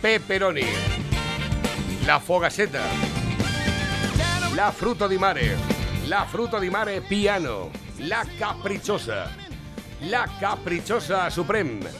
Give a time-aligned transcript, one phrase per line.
[0.00, 0.64] pepperoni.
[2.04, 2.82] La fogaseta.
[4.54, 5.56] La fruto di mare.
[6.06, 7.70] La fruto di mare piano.
[7.98, 9.30] La capricciosa.
[10.08, 11.90] La capricciosa supreme.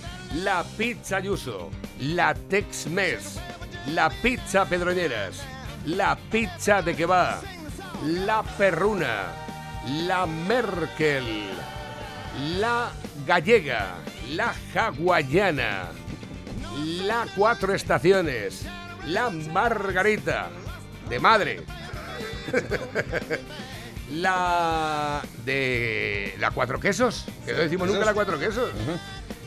[0.43, 1.69] La pizza Yuso.
[1.99, 3.39] La Tex-Mex.
[3.93, 5.43] La pizza Pedroñeras.
[5.85, 7.41] La pizza de que va.
[8.03, 9.27] La perruna.
[10.07, 11.51] La Merkel.
[12.59, 12.91] La
[13.27, 13.97] gallega.
[14.31, 16.00] La hawaiana.
[16.79, 18.65] La cuatro estaciones.
[19.07, 20.51] La margarita.
[21.09, 21.63] De madre.
[24.13, 28.71] la de la cuatro quesos, que no decimos nunca la cuatro quesos.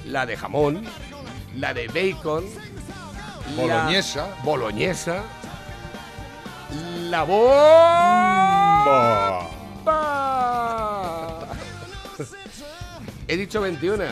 [0.05, 0.83] La de jamón,
[1.57, 2.45] la de bacon,
[3.55, 4.27] la Boloñesa.
[4.43, 5.23] boloñesa,
[7.09, 8.67] la bomba.
[13.27, 14.03] He dicho 21.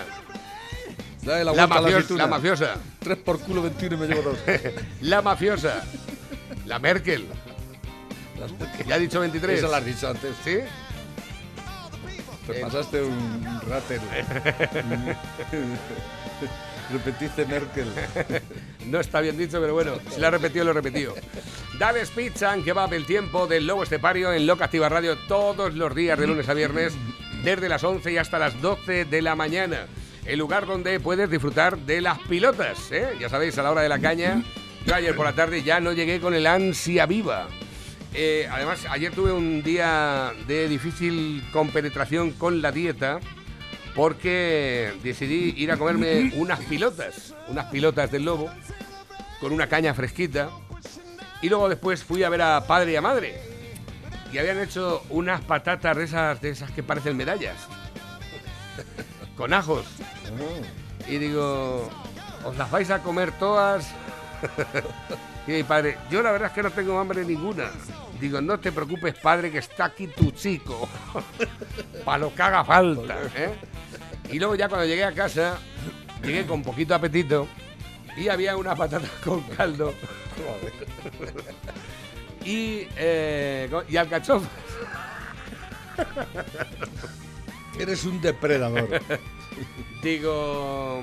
[1.23, 4.37] Dale la La, la mafiosa, la mafiosa, Tres por culo 21 y me llevo dos.
[5.01, 5.83] la mafiosa,
[6.65, 7.27] la Merkel.
[8.87, 9.59] Ya he dicho 23.
[9.59, 10.35] Eso lo has dicho antes.
[10.43, 10.57] ¿Sí?
[12.47, 14.01] Te pasaste un rater.
[16.91, 17.87] Repetiste Merkel.
[18.87, 21.13] No está bien dicho, pero bueno, si lo ha repetido, lo he repetido.
[21.77, 25.95] Dale Pizza en Kebab, el tiempo del Lobo Estepario en Loca Activa Radio todos los
[25.95, 26.93] días de lunes a viernes,
[27.43, 29.85] desde las 11 y hasta las 12 de la mañana.
[30.31, 33.17] El lugar donde puedes disfrutar de las pilotas, ¿eh?
[33.19, 34.41] Ya sabéis, a la hora de la caña.
[34.85, 37.49] Yo ayer por la tarde ya no llegué con el ansia viva.
[38.13, 43.19] Eh, además, ayer tuve un día de difícil compenetración con la dieta
[43.93, 48.49] porque decidí ir a comerme unas pilotas, unas pilotas del lobo,
[49.41, 50.49] con una caña fresquita.
[51.41, 53.37] Y luego después fui a ver a padre y a madre.
[54.31, 57.67] Y habían hecho unas patatas de esas, de esas que parecen medallas.
[59.41, 59.85] Con ajos.
[61.07, 61.89] Y digo,
[62.45, 63.87] ¿os las vais a comer todas?
[65.47, 67.71] y mi padre, yo la verdad es que no tengo hambre ninguna.
[68.19, 70.87] Digo, no te preocupes, padre, que está aquí tu chico.
[72.05, 73.17] Para lo que haga falta.
[73.35, 73.55] ¿eh?
[74.29, 75.57] Y luego ya cuando llegué a casa,
[76.21, 77.47] llegué con poquito apetito
[78.15, 79.91] y había unas patatas con caldo
[82.45, 84.51] y, eh, y alcachofas.
[87.81, 88.87] Eres un depredador.
[90.03, 91.01] Digo,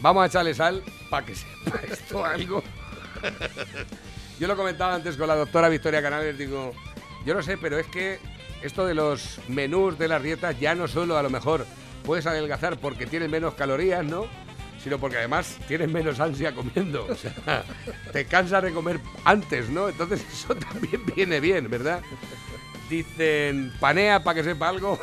[0.00, 2.64] vamos a echarle sal para que sepa esto algo.
[4.40, 6.72] Yo lo comentaba antes con la doctora Victoria Canales, digo,
[7.24, 8.18] yo no sé, pero es que
[8.62, 11.64] esto de los menús de las dietas ya no solo a lo mejor
[12.04, 14.26] puedes adelgazar porque tienes menos calorías, ¿no?
[14.82, 17.06] Sino porque además tienes menos ansia comiendo.
[17.06, 17.64] O sea,
[18.12, 19.88] te cansas de comer antes, ¿no?
[19.88, 22.00] Entonces eso también viene bien, ¿verdad?
[22.90, 24.98] Dicen, panea para que sepa algo.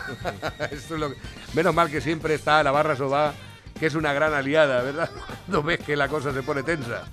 [0.70, 1.16] Esto es lo que-
[1.54, 3.32] Menos mal que siempre está la barra soba,
[3.80, 5.10] que es una gran aliada, ¿verdad?
[5.48, 7.04] No ves que la cosa se pone tensa.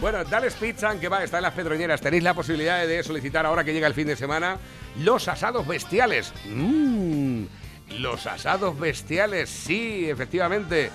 [0.00, 2.00] Bueno, Dales Pizza, que va, está en las Pedroñeras.
[2.00, 4.58] Tenéis la posibilidad de solicitar ahora que llega el fin de semana
[4.98, 6.32] los asados bestiales.
[6.44, 7.42] Mmm,
[7.98, 10.90] los asados bestiales, sí, efectivamente.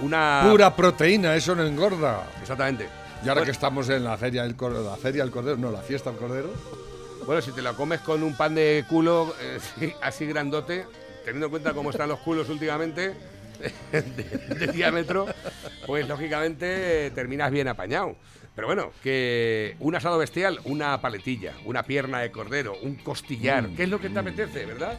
[0.00, 0.46] Una.
[0.50, 2.24] Pura proteína, eso no engorda.
[2.40, 2.84] Exactamente.
[3.22, 5.70] Y ahora Bueno, que estamos en la feria del cordero, la feria del cordero, no,
[5.70, 6.50] la fiesta del cordero.
[7.28, 10.86] Bueno, si te la comes con un pan de culo eh, sí, así grandote,
[11.26, 13.12] teniendo en cuenta cómo están los culos últimamente,
[13.92, 15.26] de, de diámetro,
[15.86, 18.16] pues lógicamente terminas bien apañado.
[18.54, 23.82] Pero bueno, que un asado bestial, una paletilla, una pierna de cordero, un costillar, ¿qué
[23.82, 24.98] es lo que te apetece, verdad?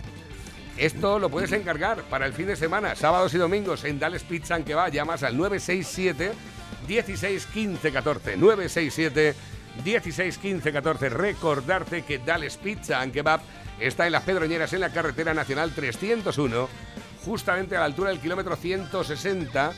[0.78, 4.64] Esto lo puedes encargar para el fin de semana, sábados y domingos en Dales Pizza
[4.64, 6.34] que va, llamas al 967
[6.88, 9.36] 16 15 14 967
[9.84, 13.42] 16 15 14 recordarte que Dales Pizza and Kebab
[13.80, 16.70] está en las Pedroñeras en la carretera nacional 301
[17.26, 19.74] justamente a la altura del kilómetro 160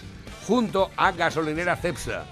[0.48, 2.26] junto a gasolinera Cepsa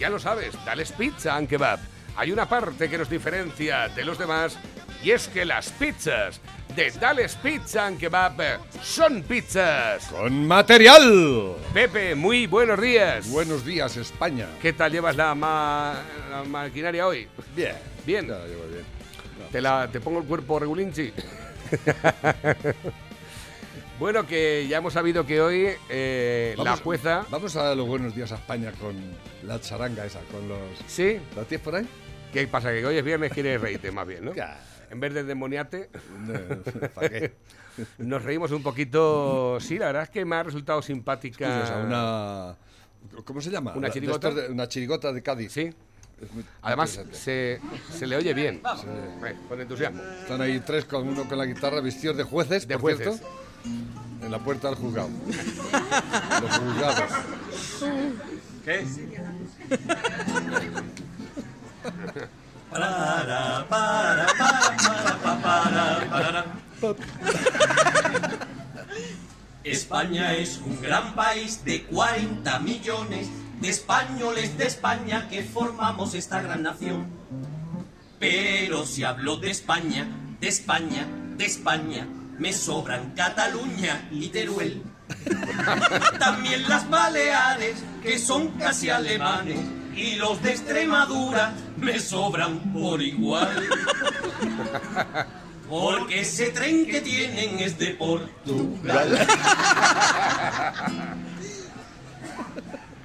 [0.00, 1.78] ya lo sabes, Dales Pizza and Kebab.
[2.16, 4.56] Hay una parte que nos diferencia de los demás
[5.02, 6.40] y es que las pizzas
[6.76, 10.04] de Dales Pizza and Kebab son pizzas.
[10.06, 11.56] ¡Con material!
[11.74, 13.28] Pepe, muy buenos días.
[13.30, 14.46] Buenos días, España.
[14.62, 16.00] ¿Qué tal llevas la, ma-
[16.30, 17.28] la maquinaria hoy?
[17.56, 17.74] Bien.
[18.06, 18.26] Bien.
[18.26, 18.84] Ya, llevo bien.
[19.50, 21.12] ¿Te, la, ¿Te pongo el cuerpo regulinchi?
[23.98, 27.26] bueno, que ya hemos sabido que hoy eh, la Vamos- jueza...
[27.30, 28.94] Vamos a dar los buenos días a España con
[29.42, 30.58] la charanga esa, con los...
[30.86, 31.18] ¿Sí?
[31.36, 31.86] ¿La tienes por ahí?
[32.32, 32.70] ¿Qué pasa?
[32.70, 34.32] Que hoy es viernes, quieres reírte más bien, ¿no?
[34.90, 35.88] En vez de demoniarte...
[36.94, 37.32] ¿Para qué?
[37.98, 39.58] Nos reímos un poquito.
[39.60, 41.82] Sí, la verdad es que me ha resultado simpática.
[41.86, 42.54] Una...
[43.24, 43.72] ¿Cómo se llama?
[43.74, 44.30] ¿Una La- chirigota?
[44.30, 45.52] de- una chirigota de Cádiz.
[45.52, 45.72] Sí.
[46.60, 47.58] Además, se,
[47.96, 48.60] se le oye bien.
[49.24, 50.02] Eh, con entusiasmo.
[50.20, 53.16] Están ahí tres con uno con la guitarra vestidos de jueces, De por jueces.
[53.20, 53.26] cierto,
[54.26, 55.08] en la puerta del juzgado.
[56.42, 57.10] Los juzgados.
[58.66, 58.84] ¿Qué?
[62.70, 64.26] Para, para,
[65.42, 66.44] para,
[69.64, 73.28] España es un gran país de 40 millones
[73.60, 77.08] de españoles de España que formamos esta gran nación.
[78.20, 80.06] Pero si hablo de España,
[80.40, 81.06] de España,
[81.36, 82.06] de España,
[82.38, 84.82] me sobran Cataluña y Teruel.
[86.18, 89.58] También las Baleares, que son casi alemanes,
[90.00, 93.68] y los de Extremadura me sobran por igual.
[95.68, 99.18] Porque ese tren que tienen es de Portugal.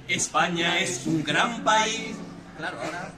[0.08, 2.16] España es un gran país.
[2.56, 3.12] Claro, ahora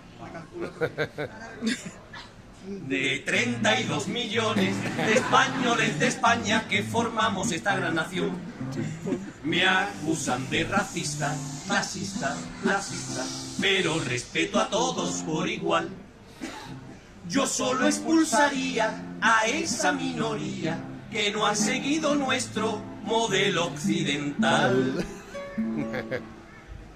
[2.67, 8.33] de 32 millones de españoles de España que formamos esta gran nación.
[9.43, 11.35] Me acusan de racista,
[11.67, 13.25] fascista, clasista,
[13.61, 15.89] pero respeto a todos por igual.
[17.29, 20.79] Yo solo expulsaría a esa minoría
[21.11, 25.05] que no ha seguido nuestro modelo occidental.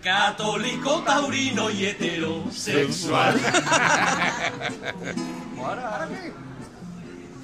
[0.03, 3.41] Católico, taurino y heterosexual.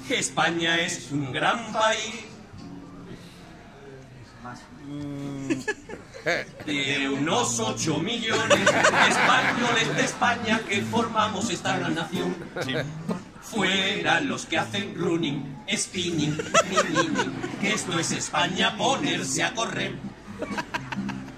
[0.09, 2.25] España es un gran país.
[6.65, 12.35] De unos 8 millones de españoles de España que formamos esta gran nación.
[13.41, 16.37] Fuera los que hacen running, spinning,
[16.69, 19.95] ninning, que esto es España ponerse a correr.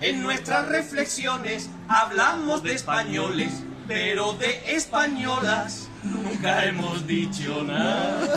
[0.01, 8.35] En nuestras reflexiones hablamos de españoles, pero de españolas nunca hemos dicho nada.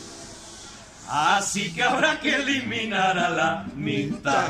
[1.12, 4.46] Así que habrá que eliminar a la mitad.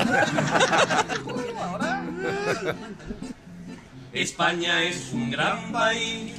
[4.13, 6.35] España es un gran país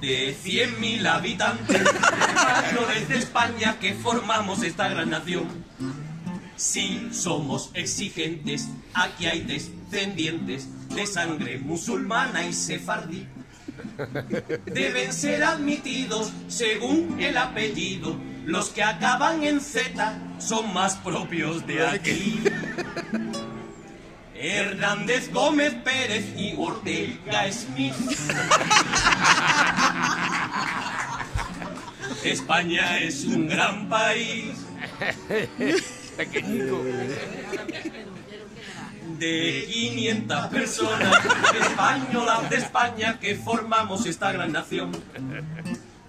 [0.00, 5.48] de 100.000 habitantes, españoles de España que formamos esta gran nación.
[6.54, 13.26] Si somos exigentes, aquí hay descendientes de sangre musulmana y sefardí.
[14.66, 18.16] Deben ser admitidos según el apellido.
[18.46, 22.40] Los que acaban en Z son más propios de aquí.
[24.34, 27.94] Hernández Gómez Pérez y Ortega Smith.
[32.24, 34.54] España es un gran país.
[36.16, 36.82] Pequeñito.
[39.20, 41.14] De 500 personas
[41.60, 44.92] españolas de España que formamos esta gran nación.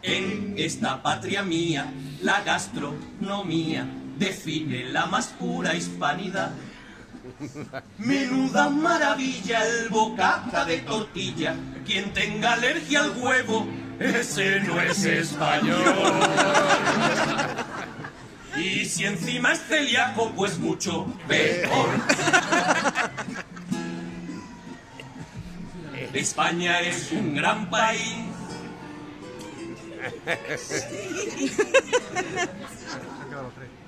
[0.01, 1.91] En esta patria mía,
[2.21, 3.85] la gastronomía
[4.17, 6.53] define la más pura hispanidad.
[7.97, 11.53] Menuda maravilla el bocata de tortilla.
[11.85, 13.67] Quien tenga alergia al huevo,
[13.99, 15.83] ese no es español.
[18.57, 21.89] Y si encima es celíaco, pues mucho peor.
[26.13, 28.25] España es un gran país.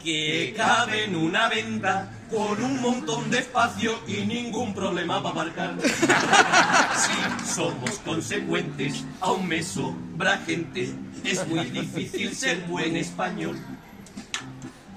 [0.01, 5.33] Que cabe en una venta con un montón de espacio y ningún problema va a
[5.33, 5.75] aparcar.
[6.95, 10.93] Si somos consecuentes, aún me sobra gente.
[11.23, 13.57] Es muy difícil ser buen español.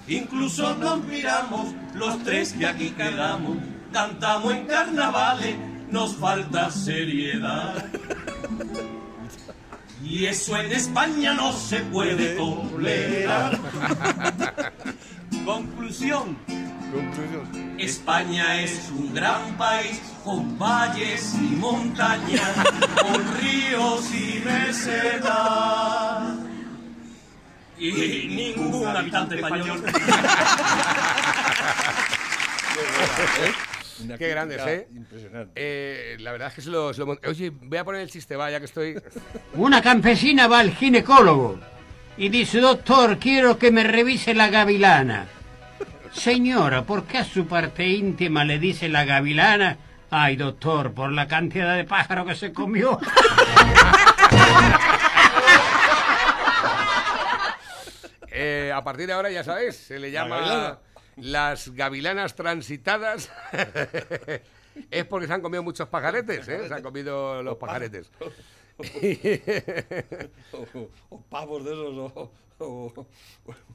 [0.08, 3.58] Incluso nos miramos los tres que aquí quedamos.
[3.92, 5.56] Cantamos en carnavales,
[5.90, 7.84] nos falta seriedad.
[10.04, 13.58] Y eso en España no se puede tolerar.
[15.44, 16.36] Conclusión.
[17.78, 22.54] España es un gran país con valles y montañas,
[23.02, 26.35] con ríos y mesetas.
[27.78, 27.92] Y
[28.28, 29.82] ningún habitante español.
[34.02, 34.88] Una Qué grandes, crítica ¿eh?
[34.94, 35.52] Impresionante.
[35.54, 38.36] Eh, la verdad es que se lo, se lo Oye, voy a poner el chiste,
[38.36, 38.96] va, ya que estoy.
[39.54, 41.58] Una campesina va al ginecólogo
[42.16, 45.26] y dice, doctor, quiero que me revise la gavilana.
[46.12, 49.76] Señora, ¿por qué a su parte íntima le dice la gavilana?
[50.10, 52.98] Ay, doctor, por la cantidad de pájaro que se comió.
[58.46, 60.78] Eh, a partir de ahora, ya sabéis, se le llama
[61.16, 63.30] las gavilanas transitadas.
[64.90, 66.68] es porque se han comido muchos pajaretes, ¿eh?
[66.68, 68.10] Se han comido los pajaretes.
[70.52, 73.06] o, o pavos de esos, o, o-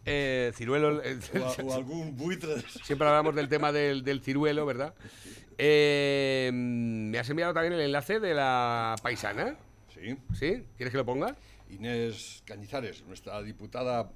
[0.06, 1.02] Eh, ciruelo.
[1.04, 1.20] eh,
[1.64, 2.62] o algún buitre.
[2.84, 4.94] Siempre hablamos del tema del, del ciruelo, ¿verdad?
[5.58, 9.56] Eh, me has enviado también el enlace de la paisana.
[9.94, 10.64] Sí, ¿Sí?
[10.78, 11.36] ¿Quieres que lo ponga?
[11.70, 14.10] Inés Cañizares, nuestra diputada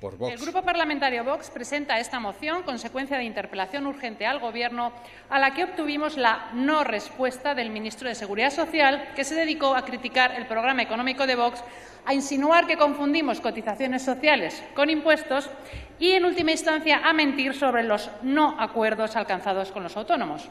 [0.00, 0.32] por Vox.
[0.32, 4.92] El Grupo Parlamentario Vox presenta esta moción consecuencia de interpelación urgente al Gobierno,
[5.28, 9.74] a la que obtuvimos la no respuesta del ministro de Seguridad Social, que se dedicó
[9.74, 11.62] a criticar el programa económico de Vox,
[12.06, 15.50] a insinuar que confundimos cotizaciones sociales con impuestos
[15.98, 20.48] y, en última instancia, a mentir sobre los no acuerdos alcanzados con los autónomos.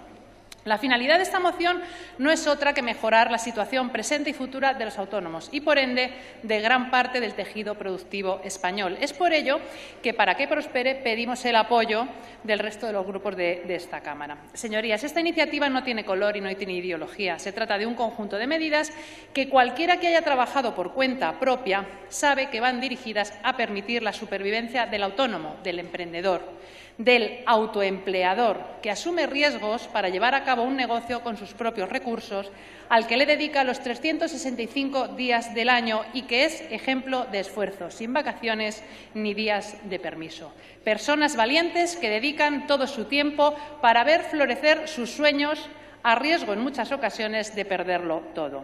[0.67, 1.81] La finalidad de esta moción
[2.17, 5.77] no es otra que mejorar la situación presente y futura de los autónomos y, por
[5.77, 6.11] ende,
[6.43, 8.97] de gran parte del tejido productivo español.
[8.99, 9.61] Es por ello
[10.03, 12.05] que, para que prospere, pedimos el apoyo
[12.43, 14.39] del resto de los grupos de, de esta Cámara.
[14.53, 17.39] Señorías, esta iniciativa no tiene color y no tiene ideología.
[17.39, 18.91] Se trata de un conjunto de medidas
[19.33, 24.11] que cualquiera que haya trabajado por cuenta propia sabe que van dirigidas a permitir la
[24.11, 26.57] supervivencia del autónomo, del emprendedor
[26.97, 32.51] del autoempleador, que asume riesgos para llevar a cabo un negocio con sus propios recursos,
[32.89, 37.91] al que le dedica los 365 días del año y que es ejemplo de esfuerzo,
[37.91, 40.53] sin vacaciones ni días de permiso.
[40.83, 45.69] Personas valientes que dedican todo su tiempo para ver florecer sus sueños
[46.03, 48.63] a riesgo en muchas ocasiones de perderlo todo.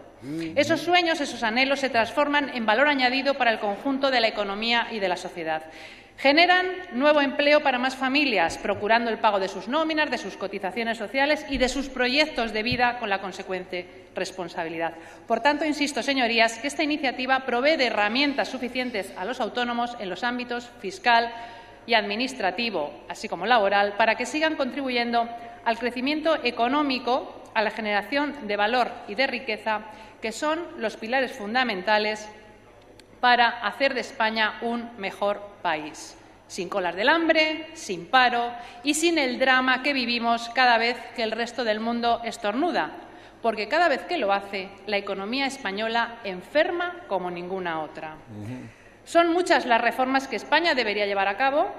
[0.54, 4.88] Esos sueños, esos anhelos se transforman en valor añadido para el conjunto de la economía
[4.90, 5.62] y de la sociedad.
[6.16, 10.96] Generan nuevo empleo para más familias, procurando el pago de sus nóminas, de sus cotizaciones
[10.96, 14.94] sociales y de sus proyectos de vida con la consecuente responsabilidad.
[15.26, 20.08] Por tanto, insisto, señorías, que esta iniciativa provee de herramientas suficientes a los autónomos en
[20.08, 21.32] los ámbitos fiscal
[21.86, 25.28] y administrativo, así como laboral, para que sigan contribuyendo
[25.64, 29.82] al crecimiento económico, a la generación de valor y de riqueza,
[30.22, 32.28] que son los pilares fundamentales
[33.24, 36.14] para hacer de España un mejor país,
[36.46, 38.52] sin colas del hambre, sin paro
[38.82, 42.90] y sin el drama que vivimos cada vez que el resto del mundo estornuda,
[43.40, 48.16] porque cada vez que lo hace, la economía española enferma como ninguna otra.
[49.06, 51.72] Son muchas las reformas que España debería llevar a cabo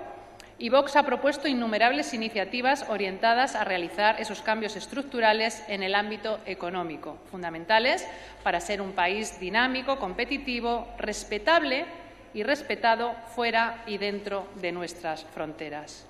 [0.58, 6.40] y Vox ha propuesto innumerables iniciativas orientadas a realizar esos cambios estructurales en el ámbito
[6.46, 8.08] económico, fundamentales
[8.44, 11.86] para ser un país dinámico, competitivo, respetable
[12.34, 16.08] y respetado fuera y dentro de nuestras fronteras.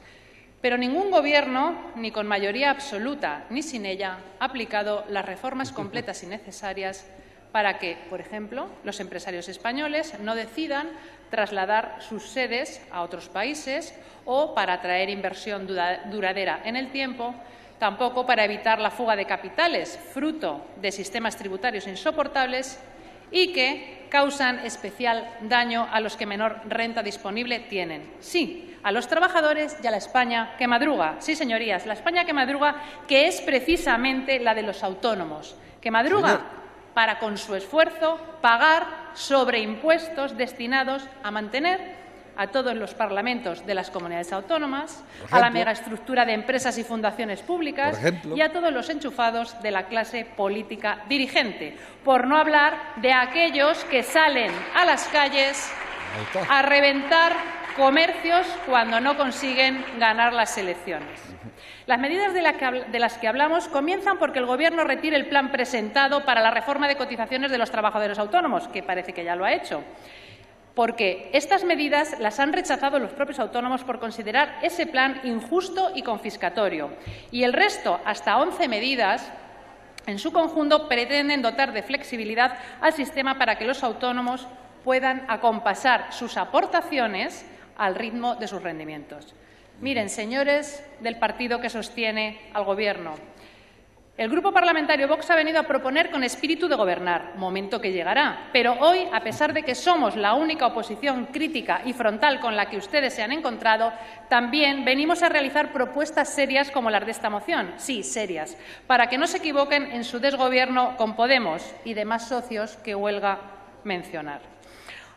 [0.62, 6.24] Pero ningún gobierno, ni con mayoría absoluta ni sin ella, ha aplicado las reformas completas
[6.24, 7.06] y necesarias
[7.52, 10.90] para que, por ejemplo, los empresarios españoles no decidan
[11.36, 17.36] trasladar sus sedes a otros países o para atraer inversión dura- duradera en el tiempo,
[17.77, 22.80] tampoco para evitar la fuga de capitales, fruto de sistemas tributarios insoportables
[23.32, 28.13] y que causan especial daño a los que menor renta disponible tienen.
[28.22, 31.15] Sí, a los trabajadores y a la España que madruga.
[31.20, 32.75] Sí, señorías, la España que madruga,
[33.10, 36.39] que es precisamente la de los autónomos, que madruga
[36.96, 42.04] para, con su esfuerzo, pagar sobre impuestos destinados a mantener
[42.38, 47.42] a todos los parlamentos de las comunidades autónomas, a la megaestructura de empresas y fundaciones
[47.42, 48.36] públicas ejemplo.
[48.36, 53.84] y a todos los enchufados de la clase política dirigente, por no hablar de aquellos
[53.86, 55.72] que salen a las calles.
[56.50, 57.34] A reventar
[57.75, 61.19] comercios cuando no consiguen ganar las elecciones.
[61.86, 66.41] Las medidas de, las que hablamos comienzan porque el Gobierno retire el plan presentado para
[66.41, 69.84] la reforma de cotizaciones de los trabajadores autónomos, que parece que ya lo ha hecho.
[70.74, 76.01] Porque estas medidas las han rechazado los propios autónomos por considerar ese plan injusto y
[76.01, 76.89] confiscatorio.
[77.31, 79.31] Y el resto, hasta 11 medidas,
[80.07, 84.48] en su conjunto pretenden dotar de flexibilidad al sistema para que los autónomos
[84.86, 89.34] puedan acompasar sus aportaciones al ritmo de sus rendimientos.
[89.82, 93.15] Miren, señores del partido que sostiene al Gobierno,
[94.18, 98.48] el Grupo Parlamentario Vox ha venido a proponer con espíritu de gobernar, momento que llegará.
[98.54, 102.70] Pero hoy, a pesar de que somos la única oposición crítica y frontal con la
[102.70, 103.92] que ustedes se han encontrado,
[104.30, 107.74] también venimos a realizar propuestas serias como las de esta moción.
[107.75, 108.56] Sí, serias,
[108.88, 113.39] para que no se equivoquen en su desgobierno con Podemos y demás socios que huelga
[113.84, 114.54] mencionar.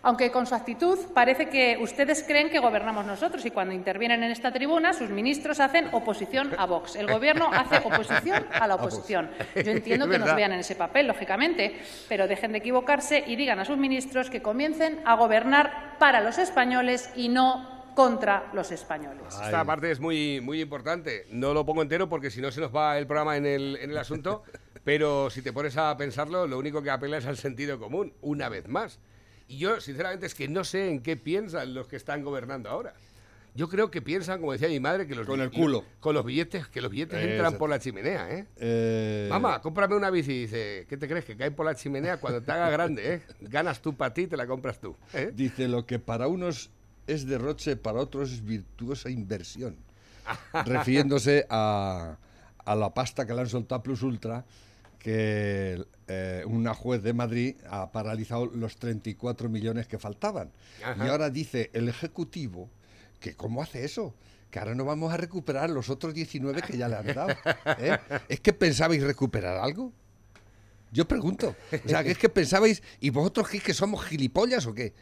[0.03, 4.31] Aunque con su actitud parece que ustedes creen que gobernamos nosotros y cuando intervienen en
[4.31, 6.97] esta tribuna sus ministros hacen oposición a Vox.
[6.97, 9.31] El Gobierno hace oposición a la oposición.
[9.55, 13.59] Yo entiendo que nos vean en ese papel, lógicamente, pero dejen de equivocarse y digan
[13.59, 19.25] a sus ministros que comiencen a gobernar para los españoles y no contra los españoles.
[19.43, 21.27] Esta parte es muy, muy importante.
[21.33, 23.91] No lo pongo entero porque si no se nos va el programa en el, en
[23.91, 24.45] el asunto.
[24.85, 28.49] Pero si te pones a pensarlo, lo único que apela es al sentido común, una
[28.49, 29.01] vez más.
[29.49, 32.95] Y yo, sinceramente, es que no sé en qué piensan los que están gobernando ahora.
[33.55, 35.85] Yo creo que piensan, como decía mi madre, que los Con el culo.
[35.99, 37.29] Con los billetes, que los billetes Eso.
[37.29, 38.47] entran por la chimenea, ¿eh?
[38.57, 40.43] Eh, Mamá, cómprame una bici.
[40.43, 41.25] Dice, ¿qué te crees?
[41.25, 43.23] Que caen por la chimenea cuando te haga grande, ¿eh?
[43.41, 44.95] Ganas tú para ti, te la compras tú.
[45.13, 45.33] ¿eh?
[45.35, 46.71] Dice, lo que para unos
[47.09, 49.77] es derroche, para otros es virtuosa inversión.
[50.67, 52.17] refiriéndose a,
[52.65, 54.45] a la pasta que le han soltado Plus Ultra,
[54.99, 60.51] que eh, una juez de Madrid ha paralizado los 34 millones que faltaban.
[60.85, 61.07] Ajá.
[61.07, 62.69] Y ahora dice el Ejecutivo
[63.21, 64.15] que cómo hace eso.
[64.51, 67.37] Que ahora no vamos a recuperar los otros 19 que ya le han dado.
[67.79, 67.99] ¿eh?
[68.29, 69.93] ¿Es que pensabais recuperar algo?
[70.91, 71.55] Yo pregunto.
[71.85, 74.95] O sea, que es que pensabais, ¿y vosotros qué, que somos gilipollas o qué?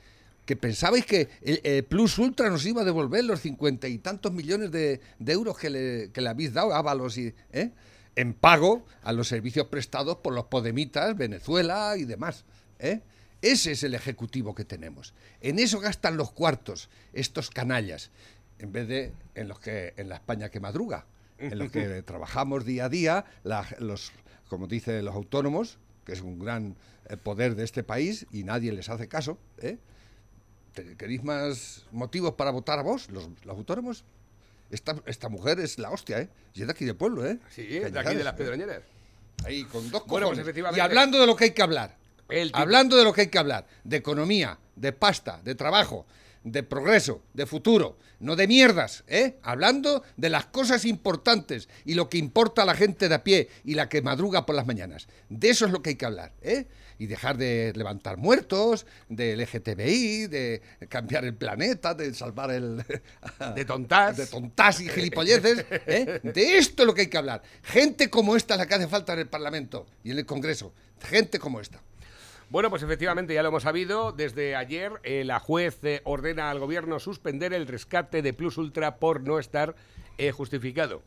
[0.45, 4.33] Que pensabais que el, eh, Plus Ultra nos iba a devolver los cincuenta y tantos
[4.33, 7.71] millones de, de euros que le, que le habéis dado a Ábalos y, ¿eh?
[8.17, 12.45] En pago a los servicios prestados por los Podemitas, Venezuela y demás.
[12.79, 13.01] ¿eh?
[13.43, 15.15] Ese es el ejecutivo que tenemos.
[15.41, 18.11] En eso gastan los cuartos estos canallas,
[18.59, 21.07] en vez de en los que en la España que madruga,
[21.39, 24.11] en los que trabajamos día a día, la- los,
[24.49, 26.77] como dice los autónomos, que es un gran
[27.11, 29.39] eh, poder de este país y nadie les hace caso.
[29.59, 29.77] ¿eh?
[30.73, 34.05] ¿Te- ¿Queréis más motivos para votar a vos, los, los autónomos?
[34.71, 36.29] Esta, esta mujer es la hostia, ¿eh?
[36.55, 37.39] Y es de aquí del pueblo, ¿eh?
[37.55, 38.37] Sí, de aquí Cañizares, de las ¿eh?
[38.37, 38.83] Pedroñeras.
[39.45, 40.39] Ahí, con dos Bueno, pues cojones.
[40.41, 41.97] efectivamente- Y hablando de lo que hay que hablar.
[42.53, 43.67] Hablando de lo que hay que hablar.
[43.85, 46.07] De economía, de pasta, de trabajo,
[46.43, 47.97] de progreso, de futuro.
[48.19, 49.37] No de mierdas, ¿eh?
[49.43, 53.49] Hablando de las cosas importantes y lo que importa a la gente de a pie
[53.65, 55.07] y la que madruga por las mañanas.
[55.29, 56.67] De eso es lo que hay que hablar, ¿eh?
[56.99, 62.85] Y dejar de levantar muertos, del LGTBI, de cambiar el planeta, de salvar el...
[63.55, 64.17] De tontas.
[64.17, 65.65] De tontas y gilipolleces.
[65.71, 66.21] ¿eh?
[66.23, 67.43] De esto es lo que hay que hablar.
[67.63, 70.73] Gente como esta es la que hace falta en el Parlamento y en el Congreso.
[71.01, 71.81] Gente como esta.
[72.49, 74.13] Bueno, pues efectivamente ya lo hemos sabido.
[74.13, 78.97] Desde ayer eh, la juez eh, ordena al gobierno suspender el rescate de Plus Ultra
[78.97, 79.75] por no estar
[80.17, 81.03] eh, justificado.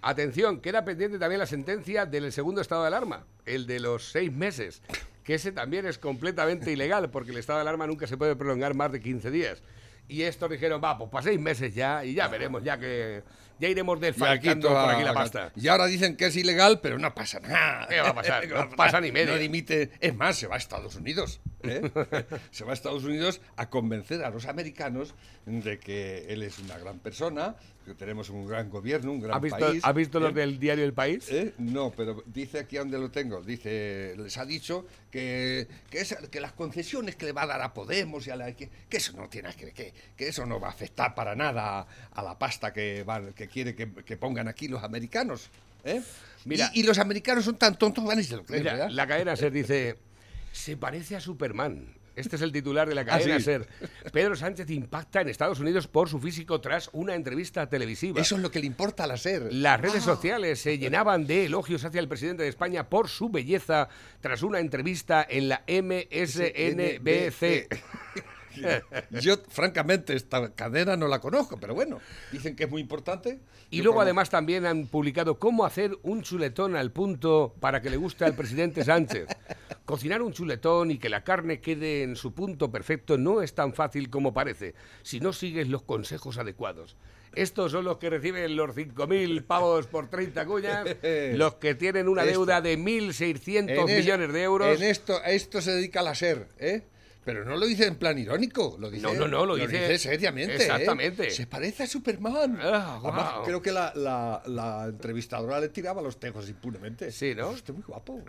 [0.00, 4.32] Atención, queda pendiente también la sentencia del segundo estado de alarma, el de los seis
[4.32, 4.80] meses,
[5.28, 8.74] que ese también es completamente ilegal, porque el estado de alarma nunca se puede prolongar
[8.74, 9.62] más de 15 días.
[10.08, 13.22] Y estos dijeron, va, pues para seis meses ya, y ya veremos, ya que
[13.58, 15.52] ya iremos desfalcando por aquí la pasta.
[15.56, 17.86] Y ahora dicen que es ilegal, pero no pasa nada.
[17.88, 18.46] ¿Qué va a pasar?
[18.58, 19.32] No pasa ni media.
[19.32, 19.90] No dimite.
[20.00, 21.40] Es más, se va a Estados Unidos.
[21.62, 21.90] ¿eh?
[22.50, 25.14] se va a Estados Unidos a convencer a los americanos
[25.46, 29.42] de que él es una gran persona, que tenemos un gran gobierno, un gran ¿Has
[29.42, 29.84] visto, país.
[29.84, 30.34] ¿has visto los ¿eh?
[30.34, 31.26] del diario El País?
[31.30, 31.54] ¿Eh?
[31.58, 33.42] No, pero dice aquí donde lo tengo.
[33.42, 38.26] Dice, les ha dicho que, que, las concesiones que le va a dar a Podemos
[38.26, 41.14] y a la que, que eso no tiene que, que eso no va a afectar
[41.14, 44.82] para nada a, a la pasta que van, que quiere que, que pongan aquí los
[44.84, 45.50] americanos.
[45.84, 46.00] ¿eh?
[46.44, 46.70] Mira.
[46.74, 49.36] y, y los americanos son tan tontos, van y se lo creen, Mira, la cadena
[49.36, 49.98] SER dice,
[50.52, 51.94] se parece a Superman.
[52.16, 53.44] Este es el titular de la Ah, cadena sí.
[53.44, 53.68] SER.
[54.12, 58.20] Pedro Sánchez impacta en Estados Unidos por su físico tras una entrevista televisiva.
[58.20, 59.52] Eso es lo que le importa a la SER.
[59.52, 63.88] Las redes sociales se llenaban de elogios hacia el presidente de España por su belleza
[64.20, 67.68] tras una entrevista en la MSNBC.
[69.10, 72.00] Yo, francamente, esta cadena no la conozco, pero bueno,
[72.32, 73.38] dicen que es muy importante.
[73.70, 77.90] Y Yo luego además también han publicado cómo hacer un chuletón al punto para que
[77.90, 79.26] le guste al presidente Sánchez.
[79.84, 83.72] Cocinar un chuletón y que la carne quede en su punto perfecto no es tan
[83.74, 86.96] fácil como parece, si no sigues los consejos adecuados.
[87.34, 90.86] Estos son los que reciben los 5.000 pavos por 30 cuñas,
[91.34, 92.32] los que tienen una Esto.
[92.40, 94.80] deuda de 1.600 En es- millones de euros.
[94.80, 96.82] En esto, a esto se dedica la SER, ¿eh?
[97.24, 100.54] Pero no lo dice en plan irónico, lo dice, No, no, no, lo dice- seriamente.
[100.54, 100.56] ¿eh?
[100.56, 101.30] Exactamente.
[101.30, 102.58] Se parece a Superman.
[102.62, 107.12] Ah, Además, creo que la, la- la entrevistadora le tiraba los tejos impunemente.
[107.12, 107.50] Sí, ¿no?
[107.50, 108.22] Es usted muy guapo.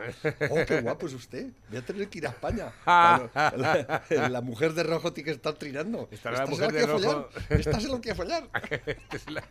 [0.49, 1.47] Oh, qué guapo es usted.
[1.69, 2.71] Voy a tener que ir a España.
[2.83, 6.09] Claro, la, la mujer de rojo tiene que estar trinando.
[6.11, 7.29] La Esta se mujer la de quiere rojo.
[7.49, 8.01] Esta se lo.
[8.01, 9.43] Este es la-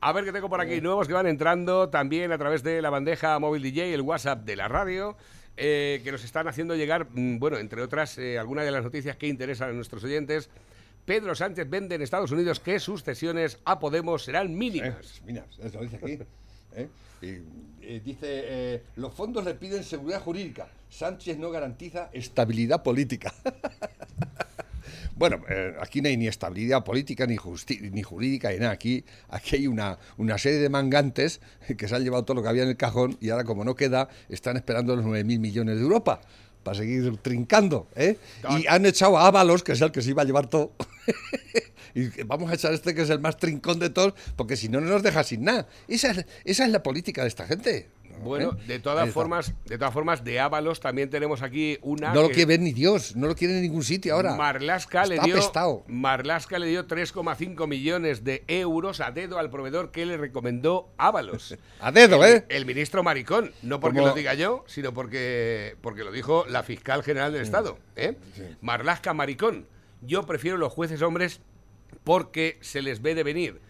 [0.00, 0.80] A ver qué tengo por aquí.
[0.80, 4.56] Nuevos que van entrando también a través de la bandeja móvil DJ, el WhatsApp de
[4.56, 5.16] la radio,
[5.56, 9.16] eh, que nos están haciendo llegar, mm, bueno, entre otras, eh, algunas de las noticias
[9.16, 10.48] que interesan a nuestros oyentes.
[11.04, 15.20] Pedro Sánchez vende en Estados Unidos que sus cesiones a Podemos serán Eh, mínimas.
[15.26, 16.18] mira, eso dice aquí.
[16.76, 16.88] ¿eh?
[17.22, 20.68] Eh, dice, eh, los fondos le piden seguridad jurídica.
[20.88, 23.32] Sánchez no garantiza estabilidad política.
[25.22, 27.36] bueno, eh, aquí no hay ni estabilidad política, ni,
[27.92, 28.72] ni jurídica, ni nada.
[28.72, 31.40] Aquí, aquí hay una, una serie de mangantes
[31.78, 33.76] que se han llevado todo lo que había en el cajón y ahora, como no
[33.76, 36.22] queda, están esperando los 9.000 millones de Europa
[36.64, 37.86] para seguir trincando.
[37.94, 38.16] ¿eh?
[38.58, 40.72] Y han echado a Ábalos, que es el que se iba a llevar todo.
[41.94, 44.70] Y vamos a echar a este que es el más trincón de todos, porque si
[44.70, 45.68] no, no nos deja sin nada.
[45.88, 47.90] Esa es, esa es la política de esta gente.
[48.22, 48.66] Bueno, ¿eh?
[48.66, 52.12] de todas formas, de todas formas, de Ábalos también tenemos aquí una.
[52.12, 54.34] No lo quiere ver ni Dios, no lo quiere en ningún sitio ahora.
[54.34, 55.84] Marlaska le Está dio apestado.
[55.86, 61.56] Marlaska le dio 3,5 millones de euros a dedo al proveedor que le recomendó Ábalos.
[61.80, 62.44] A dedo, el, ¿eh?
[62.48, 66.62] El ministro Maricón, no porque Como- lo diga yo, sino porque porque lo dijo la
[66.62, 68.16] fiscal general del Estado, ¿eh?
[68.60, 69.66] Marlaska Maricón.
[70.00, 71.40] Yo prefiero los jueces hombres
[72.04, 73.60] porque se les ve de venir.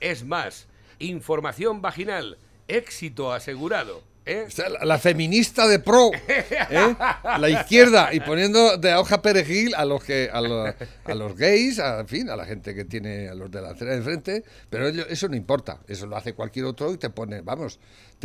[0.00, 4.02] Es más, información vaginal, éxito asegurado.
[4.26, 4.46] ¿eh?
[4.82, 6.96] La, feminista de pro, ¿eh?
[7.38, 11.78] la izquierda, y poniendo de hoja perejil a los que a los, a los gays,
[11.78, 14.88] a, en fin, a la gente que tiene a los de la de enfrente, pero
[14.88, 17.78] eso no importa, eso lo hace cualquier otro y te pone, vamos,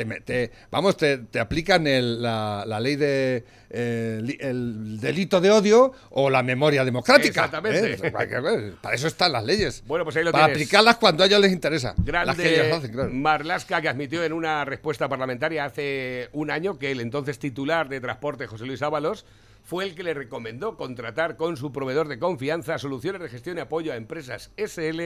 [0.05, 5.91] te, vamos, te, te aplican el- la, la ley de eh, el delito de odio
[6.11, 7.45] o la memoria democrática.
[7.45, 7.97] Exactamente.
[8.07, 8.73] ¿eh?
[8.81, 9.83] Para eso están las leyes.
[9.87, 10.57] Bueno, pues ahí lo Para tienes.
[10.63, 11.89] aplicarlas cuando a ellos les interesa.
[11.97, 13.09] Las que Grande ellos hacen, claro.
[13.11, 17.99] Marlaska, que admitió en una respuesta parlamentaria hace un año que el entonces titular de
[18.01, 19.25] transporte, José Luis Ábalos,
[19.63, 23.59] fue el que le recomendó contratar con su proveedor de confianza soluciones de gestión y
[23.59, 25.01] apoyo a empresas SL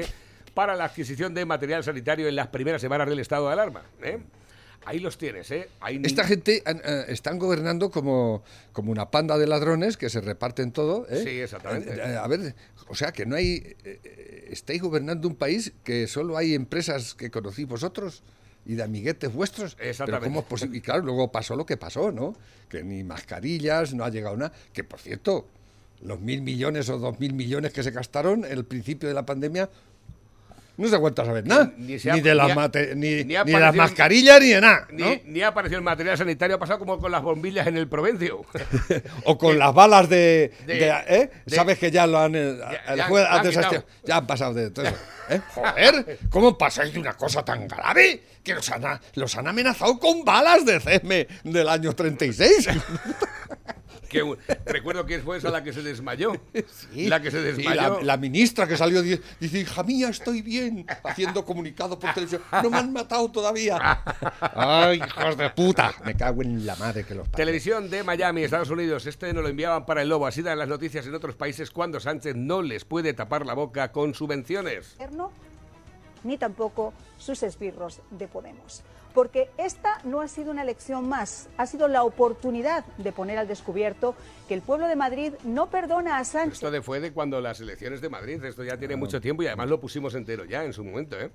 [0.53, 3.81] para la adquisición de material sanitario en las primeras semanas del estado de alarma.
[4.03, 4.19] ¿eh?
[4.85, 5.69] Ahí los tienes, ¿eh?
[5.79, 10.71] Ahí Esta gente eh, están gobernando como, como una panda de ladrones que se reparten
[10.71, 11.05] todo.
[11.09, 11.21] ¿eh?
[11.23, 11.93] Sí, exactamente.
[11.93, 12.55] Eh, eh, a ver,
[12.87, 13.75] o sea, que no hay.
[13.83, 18.23] eh, estáis gobernando un país que solo hay empresas que conocéis vosotros
[18.65, 19.77] y de amiguetes vuestros.
[19.79, 20.05] Exactamente.
[20.05, 20.77] Pero ¿cómo es posible?
[20.77, 22.35] Y claro, luego pasó lo que pasó, ¿no?
[22.67, 24.51] Que ni mascarillas, no ha llegado nada.
[24.73, 25.45] Que por cierto,
[26.01, 29.25] los mil millones o dos mil millones que se gastaron en el principio de la
[29.25, 29.69] pandemia.
[30.81, 31.71] No se ha vuelto a saber nada.
[31.77, 34.87] Ni de, las mate- ni, ni las mascarillas ni de nada.
[34.91, 35.11] Ni, ¿no?
[35.25, 38.41] ni ha aparecido el material sanitario, ha pasado como con las bombillas en el Provencio.
[39.25, 40.51] O con las balas de.
[40.65, 41.31] de- de- ¿eh?
[41.45, 42.35] de- Sabes que ya lo han.
[42.35, 42.39] eh,
[42.87, 43.83] el han.
[44.03, 44.95] Ya han pasado de todo eso.
[45.29, 45.39] ¿eh?
[45.53, 48.23] Joder, ¿cómo pasáis de una cosa tan grave?
[48.43, 52.69] Que los han, los han amenazado con balas de CESME del año 36.
[54.11, 56.33] que un- recuerdo que fue esa la que se desmayó.
[56.93, 57.99] Sí, la que se desmayó.
[57.99, 62.41] la, la ministra que salió di- dice, hija mía, estoy bien, haciendo comunicado por televisión.
[62.63, 63.79] No me han matado todavía.
[64.53, 65.93] Ay, hijos de puta.
[66.05, 67.37] Me cago en la madre que los parió.
[67.45, 69.05] Televisión de Miami, Estados Unidos.
[69.05, 70.27] Este nos lo enviaban para el Lobo.
[70.27, 73.91] Así dan las noticias en otros países cuando Sánchez no les puede tapar la boca
[73.91, 74.97] con subvenciones.
[76.23, 78.83] ni tampoco sus esbirros de Podemos.
[79.13, 83.47] Porque esta no ha sido una elección más, ha sido la oportunidad de poner al
[83.47, 84.15] descubierto
[84.47, 86.53] que el pueblo de Madrid no perdona a Sánchez.
[86.53, 88.43] Esto de- fue de cuando las elecciones de Madrid.
[88.43, 91.19] Esto ya tiene mucho tiempo y además lo pusimos entero ya en su momento.
[91.19, 91.29] ¿eh?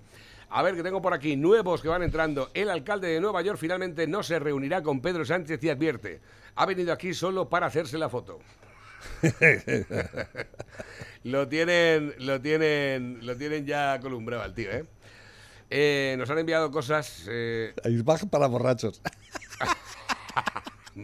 [0.50, 2.50] A ver, que tengo por aquí nuevos que van entrando.
[2.54, 6.20] El alcalde de Nueva York finalmente no se reunirá con Pedro Sánchez y advierte.
[6.54, 8.38] Ha venido aquí solo para hacerse la foto.
[11.24, 14.84] lo tienen, lo tienen, lo tienen ya columbrado al tío, ¿eh?
[15.70, 17.24] Eh, nos han enviado cosas.
[17.28, 19.02] eh, Airbag para borrachos.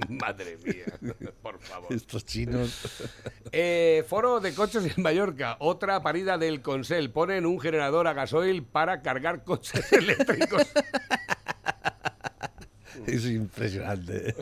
[0.08, 0.86] madre mía,
[1.42, 1.92] por favor.
[1.92, 3.10] Estos chinos.
[3.50, 5.56] Eh, foro de coches en Mallorca.
[5.60, 7.10] Otra parida del Consell.
[7.10, 10.62] Ponen un generador a gasoil para cargar coches eléctricos.
[13.06, 14.34] Es impresionante.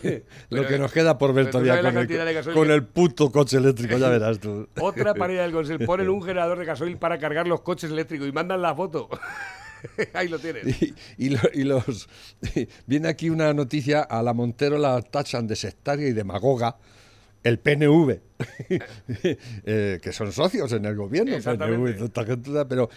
[0.50, 2.06] Lo que nos queda por ver todavía con el,
[2.54, 4.68] con puto coche eléctrico, ya verás tú.
[4.80, 5.84] Otra parida del Consell.
[5.84, 9.08] Ponen un generador de gasoil para cargar los coches eléctricos y mandan la foto.
[10.14, 10.64] Ahí lo tienes.
[10.82, 12.08] Y, y lo- y los
[12.86, 16.76] viene aquí una noticia a la Montero la tachan de sectaria y demagoga
[17.42, 18.18] el PNV
[19.66, 21.36] eh, que son socios en el gobierno.
[21.36, 22.88] PNV, pero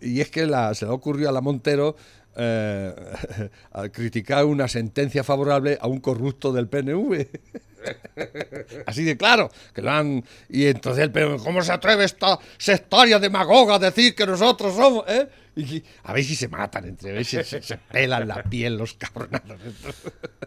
[0.00, 1.96] y es que la, se le ocurrió a la Montero
[2.36, 2.94] eh,
[3.92, 7.26] criticar una sentencia favorable a un corrupto del PNV
[8.86, 10.24] Así de claro, que lo han...
[10.48, 15.04] Y entonces el PNV, ¿cómo se atreve esta sectaria demagoga a decir que nosotros somos?
[15.08, 15.28] eh?
[15.74, 18.94] Y, a ver si se matan entre ellos, se, se- se pelan la piel los
[18.94, 19.60] cabronados.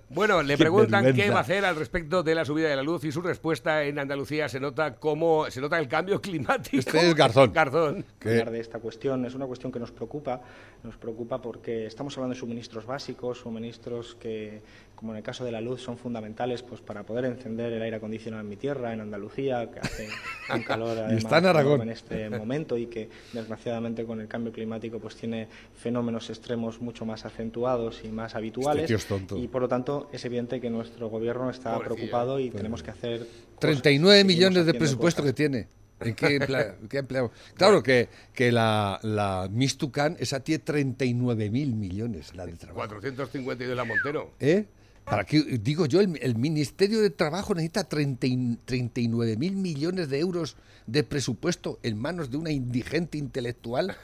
[0.09, 1.33] Bueno, le Qué preguntan qué vergüenza.
[1.33, 3.99] va a hacer al respecto de la subida de la luz y su respuesta en
[3.99, 6.77] Andalucía se nota cómo se nota el cambio climático.
[6.77, 7.53] Este es Garzón.
[7.53, 8.05] Garzón.
[8.21, 9.25] Hablar de esta cuestión.
[9.25, 10.41] Es una cuestión que nos preocupa.
[10.83, 14.61] Nos preocupa porque estamos hablando de suministros básicos, suministros que,
[14.97, 17.97] como en el caso de la luz, son fundamentales pues, para poder encender el aire
[17.97, 20.09] acondicionado en mi tierra, en Andalucía, que hace
[20.53, 21.81] un calor además, está en Aragón.
[21.83, 27.05] en este momento y que, desgraciadamente, con el cambio climático pues, tiene fenómenos extremos mucho
[27.05, 28.87] más acentuados y más habituales.
[28.87, 29.37] tío es tonto.
[29.37, 33.19] Y, por lo tanto, es evidente que nuestro gobierno está preocupado y tenemos que hacer...
[33.19, 33.59] cosas.
[33.59, 35.33] 39 Seguimos millones de presupuesto cosas.
[35.33, 35.67] que tiene.
[35.99, 37.31] ¿En qué, emplea- qué empleo?
[37.55, 42.77] Claro que, que la, la Miss Tucán, esa tiene 39 mil millones la de trabajo.
[42.87, 44.31] 452 la Montero.
[44.39, 44.65] ¿Eh?
[45.09, 50.09] Para que, digo yo, el, el Ministerio de Trabajo necesita 30 y- 39 mil millones
[50.09, 53.95] de euros de presupuesto en manos de una indigente intelectual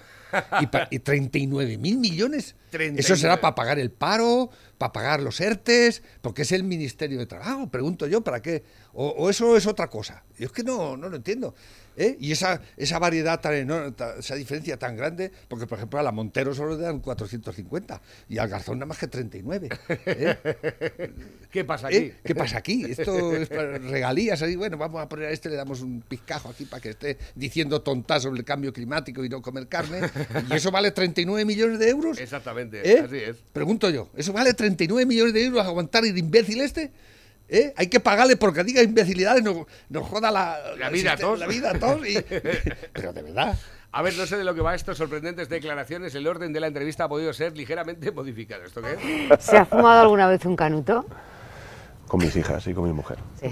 [0.62, 2.56] Y, y 39 mil millones.
[2.72, 3.00] 39.
[3.02, 7.26] Eso será para pagar el paro, para pagar los ERTES, porque es el Ministerio de
[7.26, 8.64] Trabajo, pregunto yo, ¿para qué?
[8.94, 10.24] O, o eso es otra cosa.
[10.38, 11.54] Yo es que no, no lo entiendo.
[11.98, 12.18] ¿eh?
[12.20, 16.12] Y esa, esa variedad tan enorme, esa diferencia tan grande, porque por ejemplo a la
[16.12, 19.70] Montero solo le dan 450 y al Garzón nada más que 39.
[19.90, 20.38] ¿eh?
[21.52, 21.98] ¿Qué pasa aquí?
[21.98, 22.16] ¿Eh?
[22.24, 22.86] ¿Qué pasa aquí?
[22.86, 24.42] Esto es regalías.
[24.42, 27.18] Ahí, bueno, vamos a poner a este, le damos un pizcajo aquí para que esté
[27.36, 30.10] diciendo tontas sobre el cambio climático y no comer carne.
[30.50, 32.20] ¿Y eso vale 39 millones de euros?
[32.20, 33.00] Exactamente, ¿Eh?
[33.00, 33.38] así es.
[33.54, 36.92] Pregunto yo, ¿eso vale 39 millones de euros aguantar el imbécil este?
[37.50, 37.74] ¿Eh?
[37.78, 41.40] Hay que pagarle porque diga imbecilidades, nos, nos joda la, La vida a todos.
[41.40, 42.08] La vida a todos.
[42.08, 42.20] y-
[42.94, 43.58] pero de verdad.
[43.92, 46.16] A ver, no sé de lo que va esto, sorprendentes declaraciones.
[46.16, 48.64] El orden de la entrevista ha podido ser ligeramente modificado.
[48.64, 48.94] ¿Esto qué
[49.34, 49.44] es?
[49.46, 51.06] ¿Se ha fumado alguna vez un canuto?
[52.08, 53.18] Con mis hijas y con mi mujer.
[53.40, 53.50] Sí.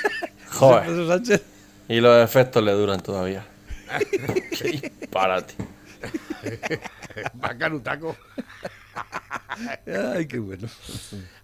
[0.52, 1.40] Joder.
[1.88, 3.44] Y los efectos le duran todavía.
[4.56, 5.54] Qué disparate.
[7.34, 8.16] Bacán un taco.
[10.14, 10.68] Ay, qué bueno.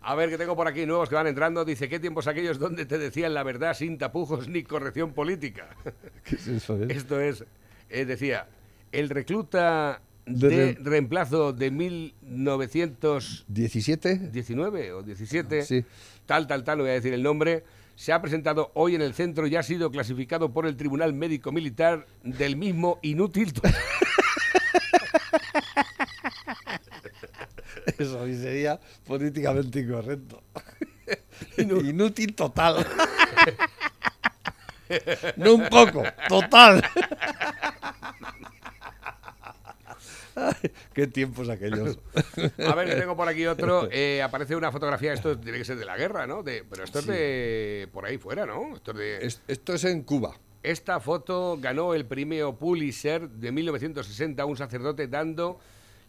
[0.03, 1.65] A ver, que tengo por aquí nuevos que van entrando.
[1.65, 5.69] Dice, ¿qué tiempos aquellos donde te decían la verdad sin tapujos ni corrección política?
[6.25, 6.77] ¿Qué es eso?
[6.83, 6.87] eh?
[6.91, 7.45] Esto es,
[7.91, 8.47] eh, decía,
[8.93, 14.93] el recluta De de re- reemplazo de 1919 ¿17?
[14.93, 15.85] o 17, Sí.
[16.27, 19.15] tal, tal, tal, no voy a decir el nombre, se ha presentado hoy en el
[19.15, 23.53] centro y ha sido clasificado por el Tribunal Médico Militar del mismo inútil.
[27.99, 30.43] Eso sí sería políticamente incorrecto.
[31.59, 32.87] Inútil total.
[35.37, 36.83] no un poco, total.
[40.39, 41.99] Ay, qué tiempos aquellos.
[42.67, 43.89] A ver, tengo por aquí otro.
[43.93, 46.43] eh, aparece una fotografía, esto tiene que ser de la guerra, ¿no?
[46.43, 48.77] De- pero esto es de por ahí fuera, ¿no?
[48.77, 49.27] Esto es de...
[49.27, 50.39] Es- Esto es en Cuba.
[50.63, 55.59] Esta foto ganó el premio Pulitzer de 1960 a un sacerdote dando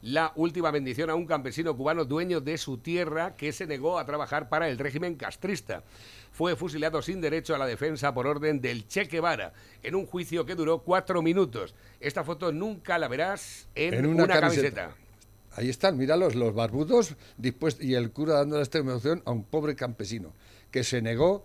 [0.07, 4.05] la última bendición a un campesino cubano dueño de su tierra que se negó a
[4.05, 5.83] trabajar para el régimen castrista.
[6.31, 9.51] Fue fusilado sin derecho a la defensa por orden del Che Guevara
[9.83, 11.75] en un juicio que duró cuatro minutos.
[11.99, 14.81] Esta foto nunca la verás en, En una, una camiseta.
[14.81, 15.07] camiseta.
[15.57, 19.75] Ahí están, míralos, los barbudos dispuestos, y el cura dando la extremaunción a un pobre
[19.75, 20.31] campesino
[20.71, 21.43] que se negó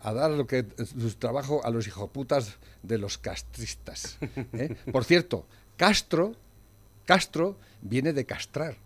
[0.00, 4.18] a dar lo que su trabajo a los hijoputas de los castristas.
[4.52, 4.76] ¿eh?
[4.92, 5.46] Por cierto,
[5.78, 6.34] Castro,
[7.06, 8.76] Castro viene de castrar.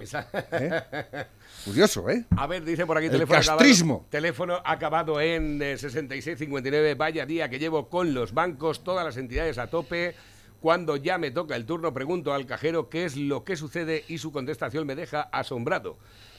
[0.00, 0.28] Esa-
[1.64, 2.24] Curioso, ¿eh?
[2.36, 3.94] A ver, dice por aquí El teléfono castrismo.
[3.94, 6.94] acabado, teléfono acabado en eh, 6659.
[6.94, 10.14] Vaya día que llevo con los bancos, todas las entidades a tope.
[10.60, 14.18] Cuando ya me toca el turno, pregunto al cajero qué es lo que sucede y
[14.18, 15.96] su contestación me deja asombrado.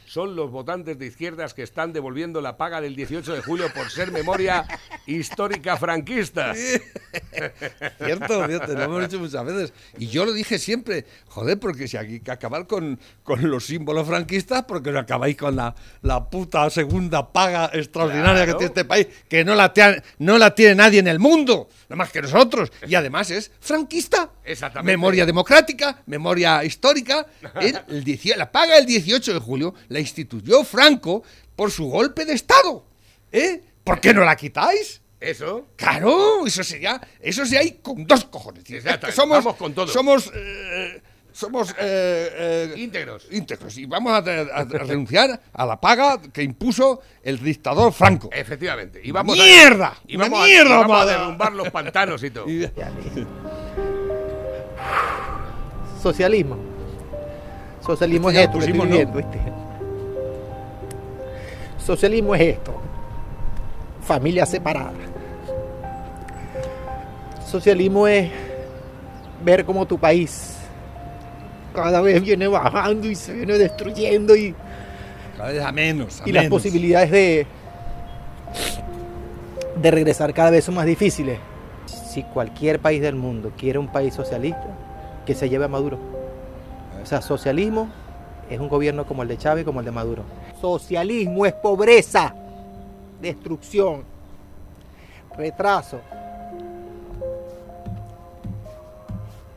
[0.08, 3.90] Son los votantes de izquierdas que están devolviendo la paga del 18 de julio por
[3.92, 4.66] ser memoria
[5.06, 6.54] histórica franquista.
[7.98, 9.74] Cierto, cierto, lo hemos dicho muchas veces.
[9.98, 14.08] Y yo lo dije siempre, joder, porque si hay que acabar con, con los símbolos
[14.08, 18.46] franquistas, porque no acabáis con la, la puta segunda paga extraordinaria Claro.
[18.46, 21.70] que tiene este país, que no la, te- no la tiene nadie en el mundo,
[21.90, 22.72] nada más que nosotros.
[22.88, 24.32] Y además es franquista.
[24.44, 24.92] Exactamente.
[24.92, 27.26] Memoria democrática, memoria histórica.
[27.62, 27.78] El-
[28.38, 31.24] la paga el 18 de julio la instituyó Franco
[31.56, 32.84] por su golpe de Estado.
[33.32, 33.62] ¿Eh?
[33.84, 35.02] ¿Por qué no la quitáis?
[35.20, 35.66] Eso.
[35.76, 38.64] Claro, eso sería, eso sí hay con dos cojones.
[38.64, 38.78] tío.
[38.78, 39.88] Es que Exactamente, somos, vamos con todo.
[39.88, 42.30] Somos, eh, somos eh,
[42.70, 43.28] eh, Íntegros.
[43.32, 48.30] íntegros y vamos a, a- a renunciar a la paga que impuso el dictador Franco.
[48.32, 49.02] Efectivamente.
[49.04, 49.88] Y vamos ¡Mierda!
[49.88, 52.46] A, y ¡Una vamos, a- mierda y vamos a a derrumbar los pantanos y todo.
[52.52, 52.70] Y-
[56.04, 56.58] Socialismo.
[57.84, 58.92] Socialismo es esto que estoy pusimos, ¿no?
[58.92, 59.67] viviendo, ¿viste?
[61.88, 62.74] Socialismo es esto.
[64.02, 64.92] Familia separada.
[67.46, 68.30] Socialismo es
[69.42, 70.58] ver cómo tu país
[71.74, 74.54] cada vez viene bajando y se viene destruyendo y,
[75.38, 76.20] Cada vez a menos.
[76.20, 77.48] a y las posibilidades de,
[79.82, 81.40] de regresar cada vez son más difíciles.
[81.86, 84.68] Si cualquier país del mundo quiere un país socialista,
[85.26, 85.98] que se lleve a Maduro.
[87.02, 87.88] O sea, socialismo
[88.50, 90.24] es un gobierno como el de Chávez, como el de Maduro.
[90.62, 92.34] Socialismo es pobreza,
[93.22, 94.04] destrucción,
[95.38, 96.02] retraso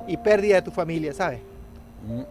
[0.06, 1.40] y pérdida de tu familia, ¿sabes?
[2.06, 2.22] Mm.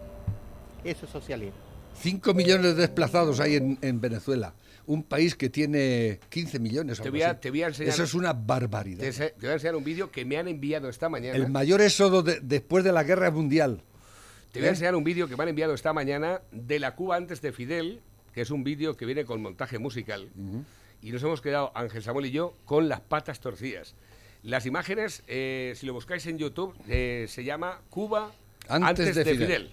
[0.84, 1.54] Eso es socialismo.
[2.00, 4.54] 5 millones de desplazados hay en, en Venezuela.
[4.86, 6.98] Un país que tiene 15 millones.
[6.98, 7.40] o Te voy a- así.
[7.40, 9.00] te voy a enseñar- Eso es una barbaridad.
[9.00, 11.36] Te, te voy a enseñar un vídeo que me han enviado esta mañana.
[11.36, 13.82] El mayor éxodo de- después de la guerra mundial.
[14.52, 14.72] Te voy a ¿Eh?
[14.72, 18.00] enseñar un vídeo que me han enviado esta mañana de la Cuba antes de Fidel,
[18.34, 20.28] que es un vídeo que viene con montaje musical.
[21.02, 23.94] Y nos hemos quedado, Ángel Samuel y yo, con las patas torcidas.
[24.42, 28.32] Las imágenes, eh, si lo buscáis en YouTube, eh, se llama Cuba
[28.68, 29.70] Antes, de, Fidel.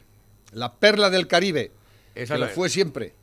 [0.51, 1.71] La perla del Caribe.
[2.15, 3.13] Esa que lo fue siempre.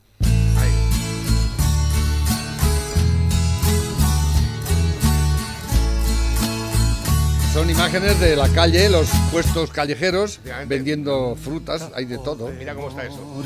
[7.55, 12.49] Son imágenes de la calle, los puestos callejeros vendiendo frutas, hay de todo.
[12.51, 13.45] Mira cómo está eso.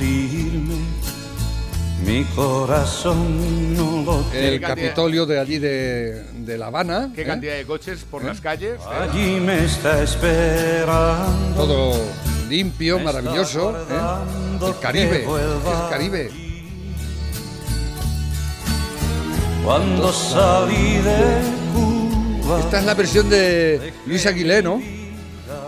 [2.05, 7.11] Mi corazón no lo El Capitolio de allí de, de La Habana.
[7.15, 7.27] Qué ¿eh?
[7.27, 8.81] cantidad de coches por las calles.
[8.81, 9.09] ¿eh?
[9.11, 11.57] Allí me está esperando.
[11.57, 12.01] Todo
[12.49, 13.73] limpio, maravilloso.
[13.91, 14.67] ¿eh?
[14.67, 16.31] El Caribe, el Caribe.
[19.65, 21.41] Cuando salí de
[21.75, 22.61] Cuba.
[22.61, 24.81] Esta es la versión de Luis Aguilé, ¿no?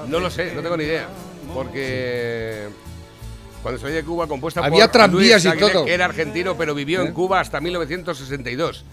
[0.09, 1.09] No lo sé, no tengo ni idea.
[1.53, 2.69] Porque
[3.63, 5.85] cuando salí de Cuba, compuesta Había por tranvías Luis y Aguilé, todo.
[5.85, 7.07] que era argentino, pero vivió ¿Eh?
[7.07, 8.85] en Cuba hasta 1962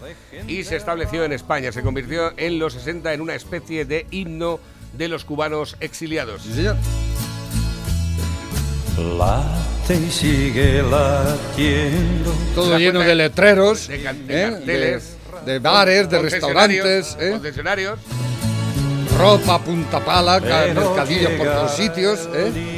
[0.46, 1.72] y se estableció en España.
[1.72, 4.60] Se convirtió en los 60 en una especie de himno
[4.92, 6.42] de los cubanos exiliados.
[6.42, 6.76] Sí, señor.
[9.16, 12.34] Late y sigue latiendo.
[12.54, 14.04] Todo lleno de letreros, de de ¿eh?
[14.50, 17.30] carteles, de, de bares, de Concesionarios, restaurantes, ¿eh?
[17.32, 17.98] Concesionarios.
[19.16, 22.28] ropa, punta pala, mercadillos por todos sitios.
[22.34, 22.77] ¿eh?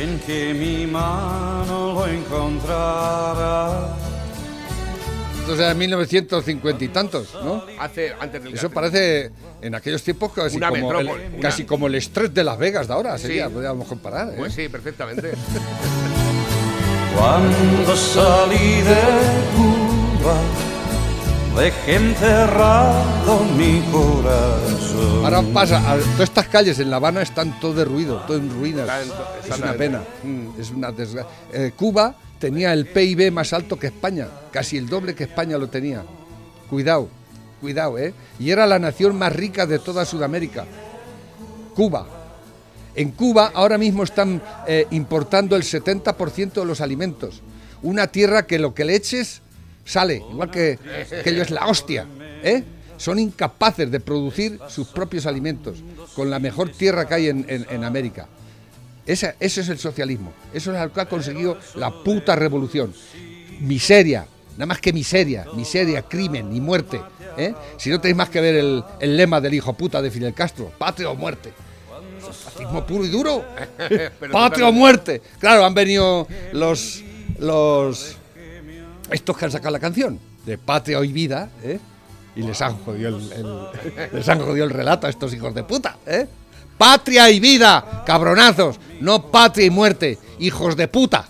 [0.00, 3.88] En que mi mano lo encontrará.
[5.40, 7.64] Entonces era 1950 y tantos, ¿no?
[7.80, 9.30] Hace, antes del Eso parece
[9.62, 12.86] en aquellos tiempos casi, Una como, el, una- casi como el estrés de Las Vegas
[12.86, 13.26] de ahora, Sí.
[13.28, 14.28] sería, podríamos comparar.
[14.28, 14.34] ¿eh?
[14.36, 15.32] Pues sí, perfectamente.
[17.16, 18.96] Cuando salí de
[19.56, 20.36] Cuba,
[21.56, 25.24] dejé enterrado mi corazón.
[25.24, 28.88] Ahora pasa, a- todas estas calles en La Habana están todo derruido, todo en ruinas.
[29.02, 31.30] En- es una pena, mm, es una desgracia.
[31.52, 35.68] Eh, Cuba tenía el PIB más alto que España, casi el doble que España lo
[35.68, 36.04] tenía.
[36.70, 37.08] Cuidado,
[37.60, 38.14] cuidado, ¿eh?
[38.38, 40.64] Y era la nación más rica de toda Sudamérica.
[41.74, 42.06] Cuba.
[42.94, 47.42] En Cuba ahora mismo están eh, importando el 70% de los alimentos.
[47.82, 49.40] Una tierra que lo que le eches
[49.88, 50.78] sale, igual que,
[51.24, 52.06] que ello es la hostia.
[52.42, 52.62] ¿eh?
[52.96, 55.78] Son incapaces de producir sus propios alimentos
[56.14, 58.28] con la mejor tierra que hay en, en- en América.
[59.06, 60.32] Esa- ese es el socialismo.
[60.52, 62.92] Eso es lo que ha conseguido la puta revolución.
[63.60, 67.00] Miseria, nada más que miseria, miseria, crimen y muerte.
[67.36, 67.54] ¿eh?
[67.76, 70.70] Si no tenéis más que ver el, el lema del hijo puta de Fidel Castro,
[70.76, 71.52] patria o muerte.
[72.18, 73.44] Eso es fascismo puro y duro.
[74.32, 75.22] Patria o muerte.
[75.38, 77.02] Claro, han venido los
[77.38, 78.16] los
[79.10, 81.78] estos que han sacado la canción de Patria y vida, ¿eh?
[82.36, 85.64] Y les han jodido el, el- les han jodido el relato a estos hijos de
[85.64, 86.26] puta, ¿eh?
[86.76, 91.26] Patria y vida, cabronazos, no patria y muerte, hijos de puta.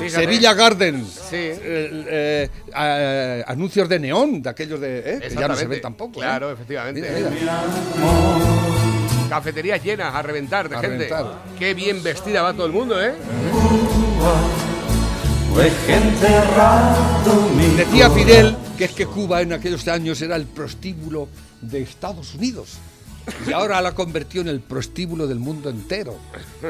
[0.00, 0.24] Fíjate.
[0.24, 1.08] Sevilla Gardens.
[1.30, 1.36] Sí.
[1.36, 5.20] eh, eh, eh, anuncios de neón, de aquellos de.
[5.22, 6.18] Que ya no se ven tampoco.
[6.18, 7.00] Claro, efectivamente.
[7.00, 7.62] Mira, mira.
[9.28, 11.04] Cafeterías llenas a reventar de A gente.
[11.08, 11.26] reventar.
[11.58, 13.14] Qué bien vestida va todo el mundo, ¿eh?
[17.76, 21.28] Decía Fidel que es que Cuba en aquellos años era el prostíbulo
[21.60, 22.78] de Estados Unidos.
[23.46, 26.16] Y ahora la ha convertido en el prostíbulo del mundo entero.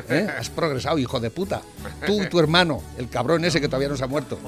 [0.09, 0.27] ¿Eh?
[0.38, 1.62] Has progresado, hijo de puta.
[2.07, 4.38] Tú y tu hermano, el cabrón ese que todavía no se ha muerto.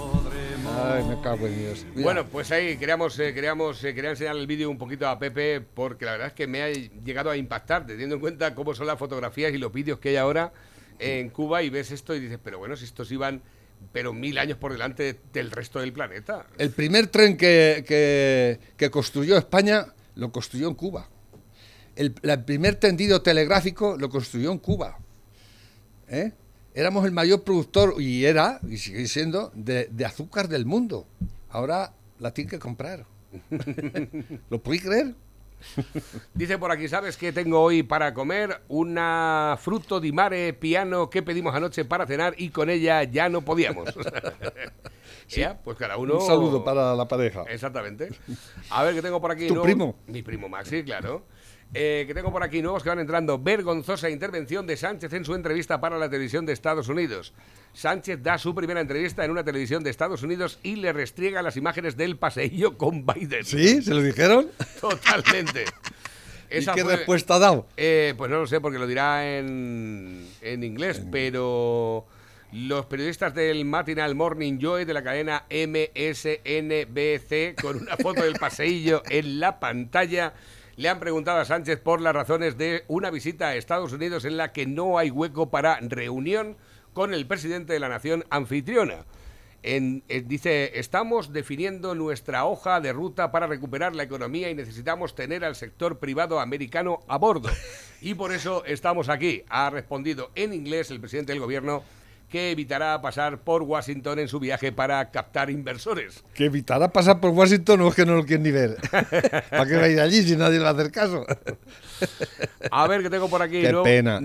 [0.77, 1.87] Ay, me cago en Dios.
[1.95, 2.03] Mira.
[2.03, 5.61] Bueno, pues ahí queríamos, eh, queríamos eh, quería enseñar el vídeo un poquito a Pepe
[5.61, 8.87] porque la verdad es que me ha llegado a impactar, teniendo en cuenta cómo son
[8.89, 10.53] las fotografías y los vídeos que hay ahora
[10.99, 13.41] en Cuba y ves esto y dices, pero bueno, si estos iban
[13.93, 16.47] pero mil años por delante del resto del planeta.
[16.59, 21.09] El primer tren que, que- que construyó España lo construyó en Cuba.
[21.97, 22.13] El,
[22.45, 24.99] primer tendido telegráfico lo construyó en Cuba.
[26.09, 26.33] ¿Eh?
[26.75, 31.07] Éramos el mayor productor, y era, y sigue siendo, de, de azúcar del mundo.
[31.51, 33.07] Ahora la tienen que comprar.
[34.51, 35.15] ¿Lo podéis creer?
[36.35, 38.63] Dice por aquí, ¿sabes qué tengo hoy para comer?
[38.69, 43.43] Una fruto di mare piano que pedimos anoche para cenar y con ella ya no
[43.43, 43.89] podíamos.
[45.29, 46.19] Ya, pues cada uno...
[46.19, 47.45] Un saludo para la pareja.
[47.49, 48.11] Exactamente.
[48.69, 49.49] A ver, que tengo por aquí...
[49.49, 49.97] ¿Tu primo?
[50.07, 51.25] Mi primo Maxi, claro.
[51.77, 53.37] Eh, que tengo por aquí nuevos que van entrando.
[53.39, 57.33] Vergonzosa intervención de Sánchez en su entrevista para la televisión de Estados Unidos.
[57.73, 61.57] Sánchez da su primera entrevista en una televisión de Estados Unidos y le restriega las
[61.57, 63.45] imágenes del paseillo con Biden.
[63.45, 63.83] ¿Sí?
[63.83, 64.47] ¿Se lo dijeron?
[64.81, 65.65] Totalmente.
[66.51, 67.67] ¿Y Esa qué fue- respuesta ha dado?
[67.77, 72.07] eh, pues no lo sé, porque lo dirá en, en inglés, pero
[72.53, 76.31] los periodistas del Matinal Morning Joy de la cadena MSNBC,
[77.61, 80.35] con una foto del paseillo en la pantalla,
[80.77, 84.37] le han preguntado a Sánchez por las razones de una visita a Estados Unidos en
[84.37, 86.57] la que no hay hueco para reunión
[86.93, 89.05] con el presidente de la nación anfitriona.
[89.67, 95.43] Eh, dice, estamos definiendo nuestra hoja de ruta para recuperar la economía y necesitamos tener
[95.43, 97.49] al sector privado americano a bordo.
[98.03, 99.43] Y por eso estamos aquí.
[99.49, 101.83] Ha respondido en inglés el presidente del gobierno
[102.35, 106.25] que evitará pasar por Washington en su viaje para captar inversores.
[106.35, 108.77] Que evitará pasar por Washington no es que no lo quieren ni ver.
[108.91, 111.25] ¿Para qué va a ir allí si nadie le va a hacer caso?
[112.73, 114.21] A ver, que tengo por aquí Qué nuevo- pena.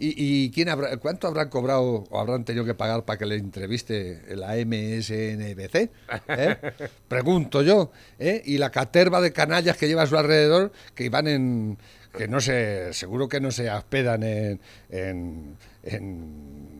[0.00, 4.24] ¿Y, quién habrá, cuánto habrán cobrado o habrán tenido que pagar para que le entreviste
[4.34, 5.90] la MSNBC?
[6.30, 6.56] ¿Eh?
[7.06, 7.92] Pregunto yo.
[8.18, 8.42] ¿eh?
[8.44, 11.78] Y la caterva de canallas que lleva a su alrededor, que van en.
[12.18, 12.92] que no se.
[12.92, 14.60] seguro que no se hospedan en.
[14.90, 16.73] en, en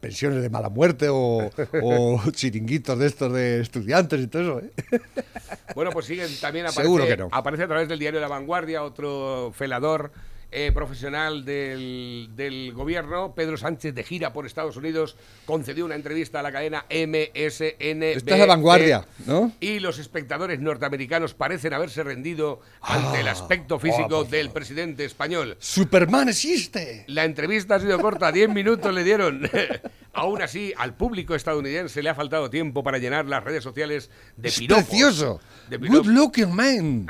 [0.00, 1.50] pensiones de mala muerte o,
[1.82, 4.60] o chiringuitos de estos de estudiantes y todo eso.
[4.60, 5.00] ¿eh?
[5.74, 7.28] Bueno, pues siguen también aparece, Seguro que no.
[7.32, 10.12] aparece a través del diario La Vanguardia otro felador
[10.50, 16.40] eh, profesional del, del gobierno, Pedro Sánchez de gira por Estados Unidos, concedió una entrevista
[16.40, 18.02] a la cadena MSN.
[18.02, 19.52] Esta es La Vanguardia, ¿no?
[19.60, 25.56] Y los espectadores norteamericanos parecen haberse rendido ante el aspecto físico del presidente español.
[25.60, 27.04] ¡Superman existe!
[27.08, 29.42] La entrevista ha sido corta, 10 minutos le dieron.
[30.14, 34.48] Aún así, al público estadounidense le ha faltado tiempo para llenar las redes sociales de
[34.48, 34.84] Es piropos.
[34.86, 35.40] precioso.
[35.68, 36.06] De Good piropos.
[36.08, 37.06] looking man.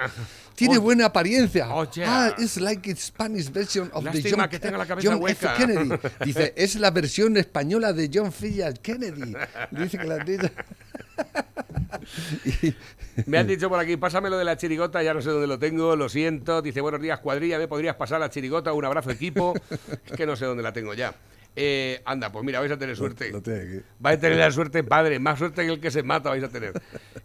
[0.58, 0.80] Tiene Oye.
[0.80, 1.72] buena apariencia.
[1.72, 2.04] Oye.
[2.04, 5.22] Ah, it's like a Spanish version of the Lástima John, que tenga la cabeza John
[5.22, 5.54] hueca.
[5.54, 5.64] F.
[5.66, 5.90] Kennedy.
[6.24, 8.52] Dice, es la versión española de John F.
[8.82, 9.34] Kennedy.
[9.70, 10.24] Dice que la.
[12.44, 12.74] Y-
[13.26, 15.96] Me han dicho por aquí, pásamelo de la chirigota, ya no sé dónde lo tengo,
[15.96, 16.60] lo siento.
[16.62, 18.72] Dice, buenos días, cuadrilla, ¿me podrías pasar la chirigota?
[18.72, 19.54] Un abrazo, equipo.
[20.06, 21.14] Es que no sé dónde la tengo ya.
[21.56, 23.30] Eh, anda, pues mira, vais a tener suerte.
[23.32, 23.42] Lo.
[23.98, 26.48] Vais a tener la suerte, padre, más suerte que el que se mata vais a
[26.48, 26.72] tener.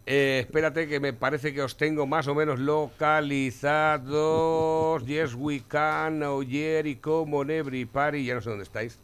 [0.06, 5.04] Eh, espérate que me parece que os tengo más o menos localizados.
[5.08, 8.26] Yes, we can, oh, yeah, y come on everybody.
[8.26, 9.00] Ya no sé dónde estáis.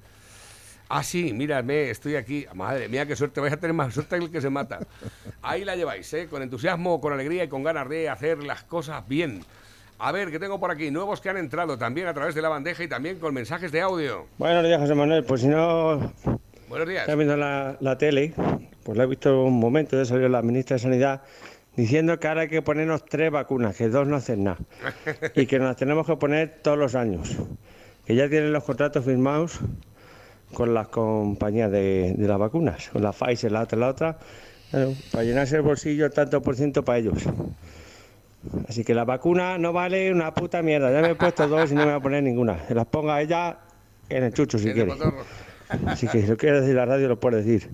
[0.89, 2.45] Ah, sí, mírame, estoy aquí.
[2.53, 4.79] Madre mía, qué suerte, vais a tener más suerte que el que se mata.
[5.41, 6.27] Ahí la lleváis, ¿eh?
[6.27, 9.45] Con entusiasmo, con alegría y con ganas de hacer las cosas bien.
[9.99, 10.89] A ver, ¿qué tengo por aquí?
[10.89, 13.81] Nuevos que han entrado también a través de la bandeja y también con mensajes de
[13.81, 14.27] audio.
[14.37, 15.23] Buenos días, José Manuel.
[15.25, 16.11] Pues si no
[16.69, 17.01] Buenos días.
[17.01, 18.31] estás viendo la, la tele,
[18.83, 21.21] pues la he visto un momento, ya salió la ministra de Sanidad
[21.75, 24.59] diciendo que ahora hay que ponernos tres vacunas, que dos no hacen nada,
[25.33, 27.37] y que nos las tenemos que poner todos los años,
[28.05, 29.59] que ya tienen los contratos firmados
[30.53, 34.17] con las compañías de, de las vacunas, con la Pfizer, la otra, la otra,
[34.71, 37.23] bueno, para llenarse el bolsillo tanto por ciento para ellos.
[38.67, 40.91] Así que la vacuna no vale una puta mierda.
[40.91, 42.67] Ya me he puesto dos y no me voy a poner ninguna.
[42.67, 43.57] Se las ponga ella
[44.07, 44.93] en el chucho si quiere.
[45.87, 47.69] Así que si lo quiere decir la radio, lo puede decir.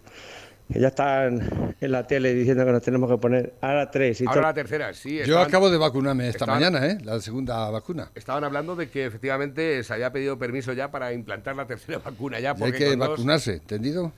[0.72, 4.26] Que ya están en la tele diciendo que nos tenemos que poner ahora tres y
[4.26, 5.20] Ahora la tercera, sí.
[5.24, 6.98] Yo acabo de vacunarme esta estaban- mañana, ¿eh?
[7.04, 8.10] La segunda vacuna.
[8.16, 12.39] Estaban hablando de que efectivamente se había pedido permiso ya para implantar la tercera vacuna
[12.39, 12.56] ya.
[12.58, 14.12] Y hay que dos- vacunarse, ¿entendido?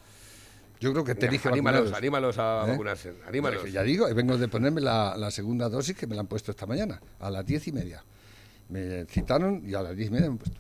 [0.79, 2.69] Yo creo que tenéis que anímalos, anímalos a ¿Eh?
[2.71, 3.13] vacunarse.
[3.27, 3.69] Anímalos.
[3.71, 6.65] Ya digo, vengo de ponerme la, la segunda dosis que me la han puesto esta
[6.65, 8.03] mañana, a las diez y media.
[8.69, 10.59] Me citaron y a las diez y media me han puesto.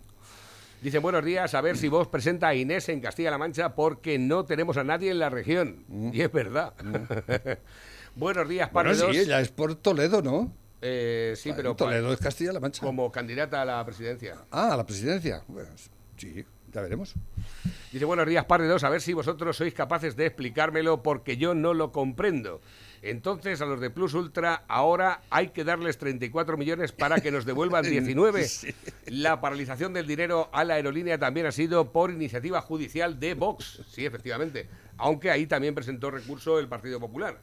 [0.81, 4.45] Dice, buenos días, a ver si vos presenta a Inés en Castilla-La Mancha porque no
[4.45, 5.83] tenemos a nadie en la región.
[6.13, 6.73] Y es verdad.
[8.15, 10.53] buenos días, Bueno, Padre sí, ella es por Toledo, ¿no?
[10.81, 12.85] Eh, sí, pero Toledo es Castilla-La Mancha.
[12.85, 14.35] como candidata a la presidencia.
[14.51, 15.43] Ah, a la presidencia.
[15.47, 15.69] Bueno,
[16.15, 17.15] sí, ya veremos.
[17.91, 21.55] Dice, buenos días, Padre dos, a ver si vosotros sois capaces de explicármelo porque yo
[21.55, 22.61] no lo comprendo.
[23.01, 27.45] Entonces, a los de Plus Ultra ahora hay que darles 34 millones para que nos
[27.45, 28.47] devuelvan 19.
[29.07, 33.81] La paralización del dinero a la aerolínea también ha sido por iniciativa judicial de Vox.
[33.89, 34.67] Sí, efectivamente.
[34.97, 37.39] Aunque ahí también presentó recurso el Partido Popular.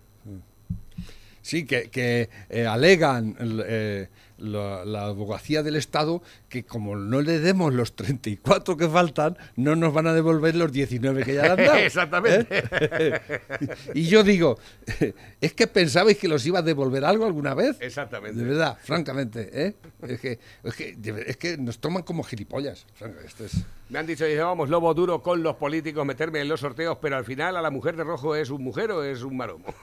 [1.40, 3.36] Sí, que, que, eh, alegan
[3.66, 4.08] eh,
[4.44, 9.76] la, la abogacía del Estado que como no le demos los 34 que faltan, no
[9.76, 11.74] nos van a devolver los 19 que ya le han dado.
[11.78, 12.64] Exactamente.
[12.70, 13.20] ¿eh?
[13.94, 14.58] y yo digo,
[15.40, 17.76] ¿es que pensabais que los iba a devolver algo alguna vez?
[17.80, 18.38] Exactamente.
[18.38, 19.74] De verdad, francamente, ¿eh?
[20.02, 22.86] Es que, es que, es nos toman como gilipollas.
[22.94, 23.64] Franca, Esto es...
[23.88, 27.16] Me han dicho, dice, vamos, lobo duro con los políticos, meterme en los sorteos, pero
[27.16, 29.74] al final a la mujer de rojo es un mujer o es un maromo.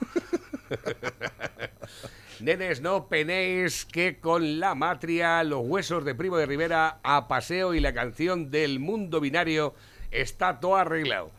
[2.42, 7.72] Nenes, no penéis que con la matria, los huesos de Primo de Rivera a paseo
[7.72, 9.74] y la canción del mundo binario
[10.10, 11.30] está todo arreglado.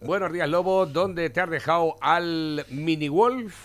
[0.00, 0.86] Buenos días, Lobo.
[0.86, 3.56] ¿Dónde te has dejado al mini wolf?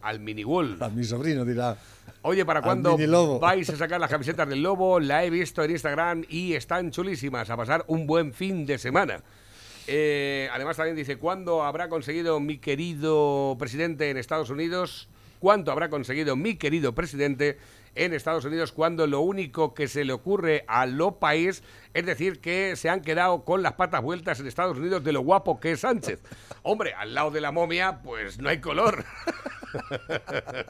[0.00, 0.80] Al mini wolf.
[0.80, 1.76] A mi sobrino dirá.
[2.22, 2.96] Oye, ¿para cuándo
[3.40, 5.00] vais a sacar las camisetas del lobo?
[5.00, 7.50] La he visto en Instagram y están chulísimas.
[7.50, 9.24] A pasar un buen fin de semana.
[9.88, 15.08] Eh, además, también dice: ¿Cuándo habrá conseguido mi querido presidente en Estados Unidos?
[15.42, 17.58] ¿Cuánto habrá conseguido mi querido presidente
[17.94, 21.62] en Estados Unidos cuando lo único que se le ocurre a lo país
[21.94, 25.20] es decir que se han quedado con las patas vueltas en Estados Unidos de lo
[25.20, 26.20] guapo que es Sánchez.
[26.62, 29.04] Hombre, al lado de la momia, pues no hay color.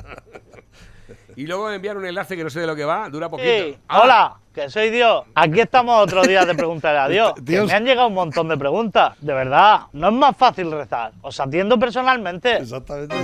[1.37, 3.49] y luego me enviaron un enlace que no sé de lo que va, dura poquito.
[3.49, 3.79] Sí.
[3.89, 5.25] Hola, que soy Dios.
[5.35, 7.35] Aquí estamos otro día de preguntarle a Dios.
[7.35, 7.67] Que Dios.
[7.67, 9.17] me han llegado un montón de preguntas.
[9.21, 11.13] De verdad, no es más fácil rezar.
[11.23, 12.57] Os atiendo personalmente.
[12.57, 13.15] Exactamente.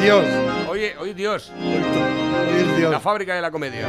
[0.00, 0.24] Dios.
[0.68, 1.52] Oye, oye Dios,
[2.76, 2.90] Dios.
[2.90, 3.88] la fábrica de la comedia.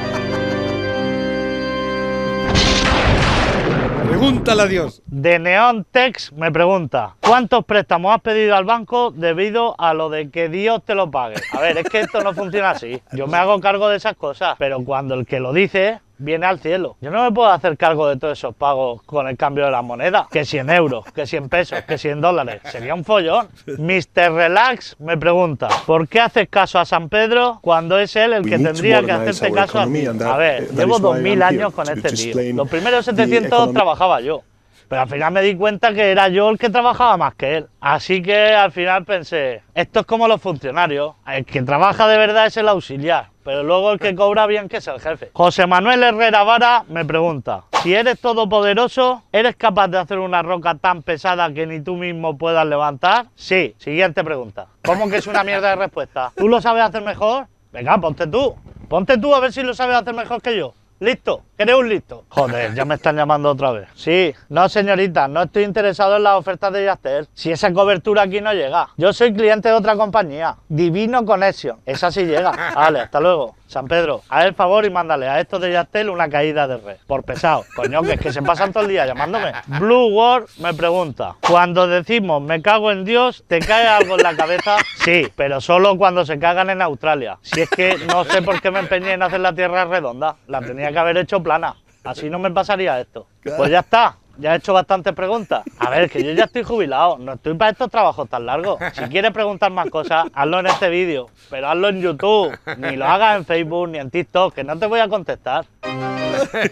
[4.07, 5.01] Pregúntale a Dios.
[5.05, 10.31] De Neon Tex me pregunta, ¿cuántos préstamos has pedido al banco debido a lo de
[10.31, 11.35] que Dios te lo pague?
[11.51, 13.01] A ver, es que esto no funciona así.
[13.11, 16.59] Yo me hago cargo de esas cosas, pero cuando el que lo dice viene al
[16.59, 16.97] cielo.
[17.01, 19.81] Yo no me puedo hacer cargo de todos esos pagos con el cambio de la
[19.81, 22.61] moneda, que si en euros, que si en pesos, que si en dólares.
[22.65, 23.47] Sería un follón.
[23.65, 24.31] Mr.
[24.31, 28.57] Relax me pregunta, ¿por qué haces caso a San Pedro cuando es él el que
[28.57, 30.05] tendría que hacerte caso a ti?
[30.05, 32.53] A ver, llevo 2000 años con este tío.
[32.53, 34.41] Los primeros 700 trabajaba yo.
[34.87, 37.67] Pero al final me di cuenta que era yo el que trabajaba más que él.
[37.81, 41.15] Así que al final pensé, esto es como los funcionarios.
[41.27, 44.77] El que trabaja de verdad es el auxiliar, pero luego el que cobra bien que
[44.77, 45.31] es el jefe.
[45.33, 50.75] José Manuel Herrera Vara me pregunta, si eres todopoderoso, ¿eres capaz de hacer una roca
[50.75, 53.25] tan pesada que ni tú mismo puedas levantar?
[53.35, 53.75] Sí.
[53.77, 54.67] Siguiente pregunta.
[54.85, 56.31] ¿Cómo que es una mierda de respuesta?
[56.35, 57.47] ¿Tú lo sabes hacer mejor?
[57.73, 58.55] Venga, ponte tú.
[58.87, 60.73] Ponte tú a ver si lo sabes hacer mejor que yo.
[60.99, 61.43] ¿Listo?
[61.59, 62.23] ¿Eres un listo?
[62.29, 63.87] Joder, ya me están llamando otra vez.
[63.95, 67.27] Sí, no señorita, no estoy interesado en las ofertas de Yastel.
[67.33, 68.89] Si esa cobertura aquí no llega.
[68.95, 70.55] Yo soy cliente de otra compañía.
[70.69, 71.79] Divino Connection.
[71.83, 72.51] Esa sí llega.
[72.75, 73.55] Vale, hasta luego.
[73.67, 76.97] San Pedro, haz el favor y mándale a estos de Yastel una caída de red.
[77.05, 77.65] Por pesado.
[77.75, 79.51] Coño, que es que se pasan todo el día llamándome.
[79.79, 84.37] Blue World me pregunta, cuando decimos me cago en Dios, ¿te cae algo en la
[84.37, 84.77] cabeza?
[85.03, 87.39] Sí, pero solo cuando se cagan en Australia.
[87.41, 90.37] Si es que no sé por qué me empeñé en hacer la Tierra redonda.
[90.47, 91.75] La tenía que haber hecho plana.
[92.03, 93.27] Así no me pasaría esto.
[93.55, 94.17] Pues ya está.
[94.37, 95.63] Ya he hecho bastantes preguntas.
[95.79, 97.17] A ver, que yo ya estoy jubilado.
[97.17, 98.79] No estoy para estos trabajos tan largos.
[98.93, 101.29] Si quieres preguntar más cosas, hazlo en este vídeo.
[101.49, 102.55] Pero hazlo en YouTube.
[102.77, 105.65] Ni lo hagas en Facebook ni en TikTok, que no te voy a contestar.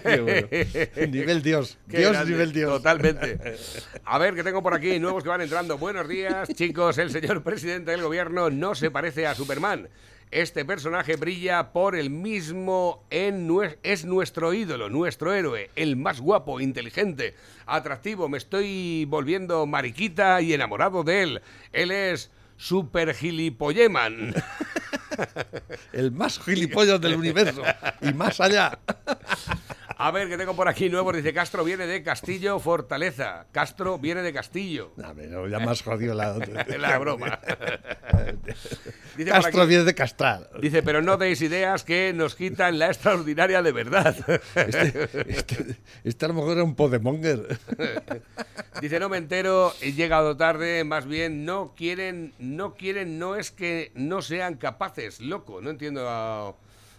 [0.04, 1.12] Qué bueno.
[1.12, 1.78] Nivel Dios.
[1.90, 2.72] Qué Dios, grande, nivel Dios.
[2.72, 3.58] Totalmente.
[4.04, 5.78] A ver, que tengo por aquí nuevos que van entrando.
[5.78, 6.98] Buenos días, chicos.
[7.00, 9.88] El señor presidente del gobierno no se parece a Superman.
[10.32, 16.20] Este personaje brilla por el mismo en nue- es nuestro ídolo, nuestro héroe, el más
[16.20, 18.28] guapo, inteligente, atractivo.
[18.28, 21.42] Me estoy volviendo mariquita y enamorado de él.
[21.72, 24.34] Él es Super Gilipolleman.
[25.94, 27.62] El más gilipollas del universo.
[28.02, 28.78] Y más allá.
[29.98, 31.16] A ver, que tengo por aquí nuevos.
[31.16, 33.46] Dice Castro viene de Castillo Fortaleza.
[33.54, 34.91] Castro viene de Castillo.
[35.02, 36.34] A ver, no, ya más jodido la,
[36.78, 37.39] La broma.
[39.16, 40.50] Dice Castro aquí- viene de castrar.
[40.60, 44.16] Dice, pero no deis ideas que nos quitan la extraordinaria de verdad.
[44.56, 47.58] Este, este, este a lo mejor era un podemonger.
[48.82, 53.52] Dice, no me entero, he llegado tarde, más bien no quieren, no quieren, no es
[53.52, 55.62] que no sean capaces, loco.
[55.62, 56.54] No entiendo a,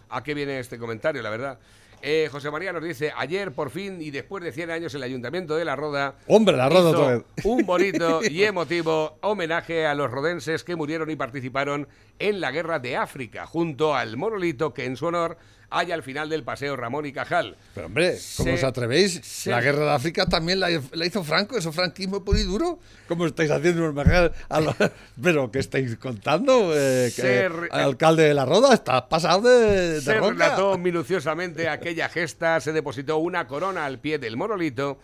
[0.09, 1.59] a qué viene este comentario, la verdad.
[2.01, 5.55] Eh, José María nos dice, ayer por fin y después de 100 años el Ayuntamiento
[5.55, 6.15] de La Roda...
[6.27, 7.23] Hombre, La Roda hizo otra vez.
[7.43, 11.87] Un bonito y emotivo homenaje a los rodenses que murieron y participaron
[12.19, 15.37] en la Guerra de África, junto al monolito que en su honor
[15.69, 17.55] hay al final del Paseo Ramón y Cajal.
[17.75, 19.19] Pero hombre, ¿cómo Se- os atrevéis?
[19.23, 22.79] se- La guerra de África también la, la hizo Franco, eso franquismo puro y duro.
[23.07, 24.75] ¿Cómo estáis haciendo un homenaje a lo-
[25.21, 26.71] ¿Pero qué estáis contando?
[26.73, 32.07] Eh, que re- alcalde de la Roda está pasado de, de Se relató minuciosamente aquella
[32.09, 34.97] gesta, se depositó una corona al pie del monolito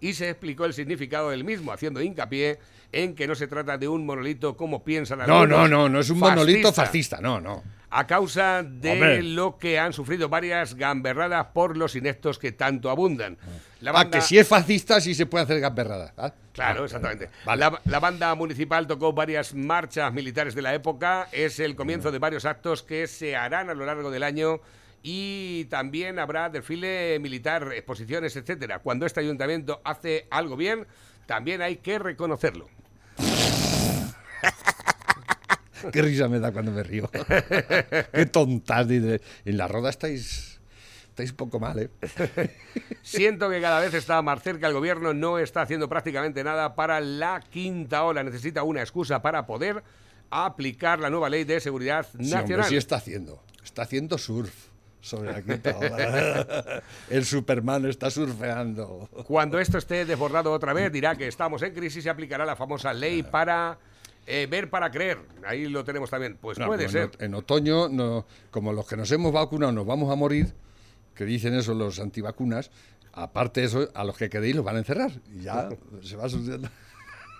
[0.00, 2.58] y se explicó el significado del mismo, haciendo hincapié
[2.92, 5.48] en que no se trata de un monolito como piensan No, algunos.
[5.48, 7.62] no, no, no es un monolito fascista, no, no.
[7.92, 9.22] A causa de Hombre.
[9.22, 13.36] lo que han sufrido varias gamberradas por los ineptos que tanto abundan.
[13.80, 16.12] La Ah, banda- que si es fascista sí se puede hacer gamberrada.
[16.16, 16.32] ¿ah?
[16.52, 17.30] Claro, exactamente.
[17.46, 21.28] La, la banda municipal tocó varias marchas militares de la época.
[21.32, 24.60] Es el comienzo de varios actos que se harán a lo largo del año.
[25.02, 28.80] Y también habrá desfile militar, exposiciones, etcétera.
[28.80, 30.86] Cuando este ayuntamiento hace algo bien,
[31.26, 32.68] también hay que reconocerlo.
[35.92, 37.10] Qué risa me da cuando me río.
[38.12, 38.86] Qué tontas.
[38.86, 39.22] dice.
[39.46, 40.60] En la Roda estáis,
[41.08, 41.88] estáis un poco mal, ¿eh?
[43.02, 47.00] Siento que cada vez está más cerca el gobierno, no está haciendo prácticamente nada para
[47.00, 48.22] la quinta ola.
[48.22, 49.82] Necesita una excusa para poder
[50.28, 52.66] aplicar la nueva ley de seguridad Sí, hombre, nacional.
[52.66, 53.42] sí está haciendo.
[53.64, 54.68] Está haciendo surf
[55.00, 56.82] sobre la quinta ola.
[57.08, 59.08] El Superman está surfeando.
[59.26, 62.92] Cuando esto esté desbordado otra vez, dirá que estamos en crisis y aplicará la famosa
[62.92, 63.78] ley para
[64.26, 66.36] Eh, ver para creer, ahí lo tenemos también.
[66.40, 67.10] Pues No, puede ser.
[67.18, 70.52] En, en otoño, no, como los que nos hemos vacunado nos vamos a morir,
[71.14, 72.70] que dicen eso los antivacunas,
[73.12, 75.10] aparte de eso, a los que quedéis los van a encerrar.
[75.34, 75.70] Y ya
[76.02, 76.68] se va sucediendo.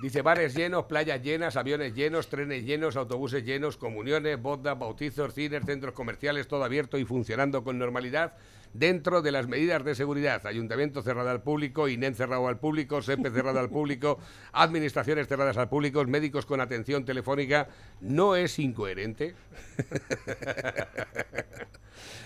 [0.01, 5.63] Dice bares llenos, playas llenas, aviones llenos, trenes llenos, autobuses llenos, comuniones, bodas, bautizos, cines,
[5.67, 8.33] centros comerciales, todo abierto y funcionando con normalidad
[8.73, 10.47] dentro de las medidas de seguridad.
[10.47, 14.19] Ayuntamiento cerrado al público, INEN cerrado al público, SEPE cerrado al público,
[14.53, 17.69] administraciones cerradas al público, médicos con atención telefónica.
[18.01, 19.35] ¿No es incoherente?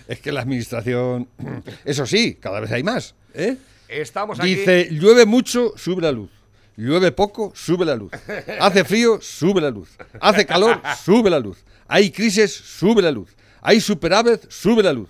[0.07, 1.27] Es que la administración,
[1.83, 3.15] eso sí, cada vez hay más.
[3.33, 3.57] ¿eh?
[3.87, 4.53] Estamos aquí.
[4.53, 6.29] Dice, llueve mucho, sube la luz.
[6.77, 8.11] Llueve poco, sube la luz.
[8.59, 9.89] Hace frío, sube la luz.
[10.19, 11.63] Hace calor, sube la luz.
[11.87, 13.35] Hay crisis, sube la luz.
[13.61, 15.09] Hay superávit, sube la luz.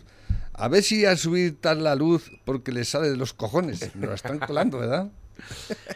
[0.54, 3.96] A ver si a subir tal la luz porque le sale de los cojones.
[3.96, 5.10] Nos la están colando, ¿verdad?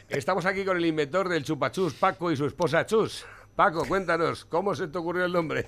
[0.10, 3.24] Estamos aquí con el inventor del chupachus, Paco, y su esposa Chus.
[3.56, 5.66] Paco, cuéntanos, ¿cómo se te ocurrió el nombre?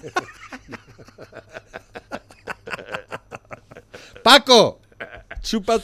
[4.23, 4.81] Paco,
[5.41, 5.79] chupa.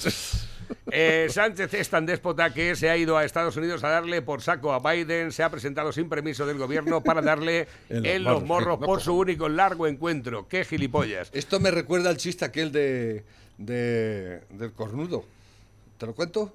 [0.92, 4.42] Eh, Sánchez es tan déspota que se ha ido a Estados Unidos a darle por
[4.42, 8.24] saco a Biden, se ha presentado sin permiso del gobierno para darle En los en
[8.24, 10.48] los morros, por su único largo encuentro.
[10.48, 11.30] ¡Qué gilipollas!
[11.34, 13.24] Esto me recuerda al chiste aquel de,
[13.58, 15.26] de- del cornudo.
[15.98, 16.54] ¿Te lo cuento?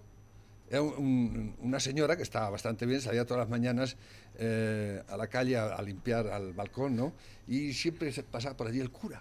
[0.71, 3.97] Era un- un- una señora que estaba bastante bien, salía todas las mañanas
[4.39, 7.13] eh, a la calle a, a limpiar al balcón, ¿no?
[7.47, 9.21] Y siempre se pasaba por allí el cura.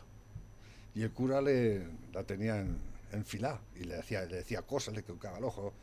[0.95, 1.81] Y el cura le,
[2.13, 2.77] la tenía en,
[3.13, 5.73] enfilada y le decía, le decía cosas, le tocaba el ojo.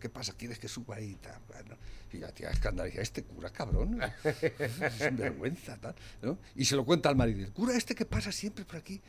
[0.00, 0.34] ¿Qué pasa?
[0.36, 1.16] ¿Quieres que suba ahí?
[1.16, 1.40] tal?
[2.12, 3.98] Y la tía escandalizada, este cura cabrón,
[5.12, 5.78] vergüenza.
[6.54, 7.40] Y se lo cuenta al marido.
[7.40, 9.00] El cura este que pasa siempre por aquí,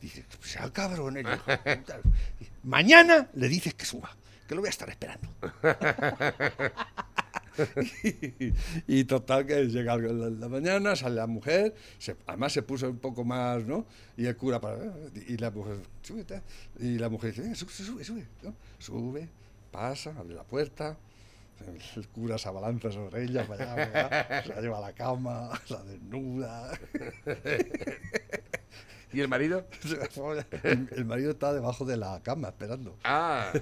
[0.00, 0.24] dice,
[0.72, 2.00] cabrón, de puta".
[2.38, 4.16] Dice, Mañana le dices que suba,
[4.48, 5.28] que lo voy a estar esperando.
[8.02, 8.52] y,
[9.00, 12.98] y total que llega la, la mañana, sale la mujer, se- además se puso un
[12.98, 13.86] poco más, ¿no?
[14.16, 14.78] Y el cura para
[15.28, 15.76] y la mujer
[16.78, 18.54] y la mujer dice, "Venga, sube, sube, sube, ¿no?
[18.78, 19.28] sube,
[19.70, 20.96] pasa, abre la puerta.
[21.96, 25.82] El cura se abalanza sobre ella, para allá, se la lleva a la cama, la
[25.84, 26.70] desnuda.
[29.12, 29.66] ¿Y el marido?
[30.62, 32.96] El, el marido está debajo de la cama esperando.
[33.04, 33.52] Ah.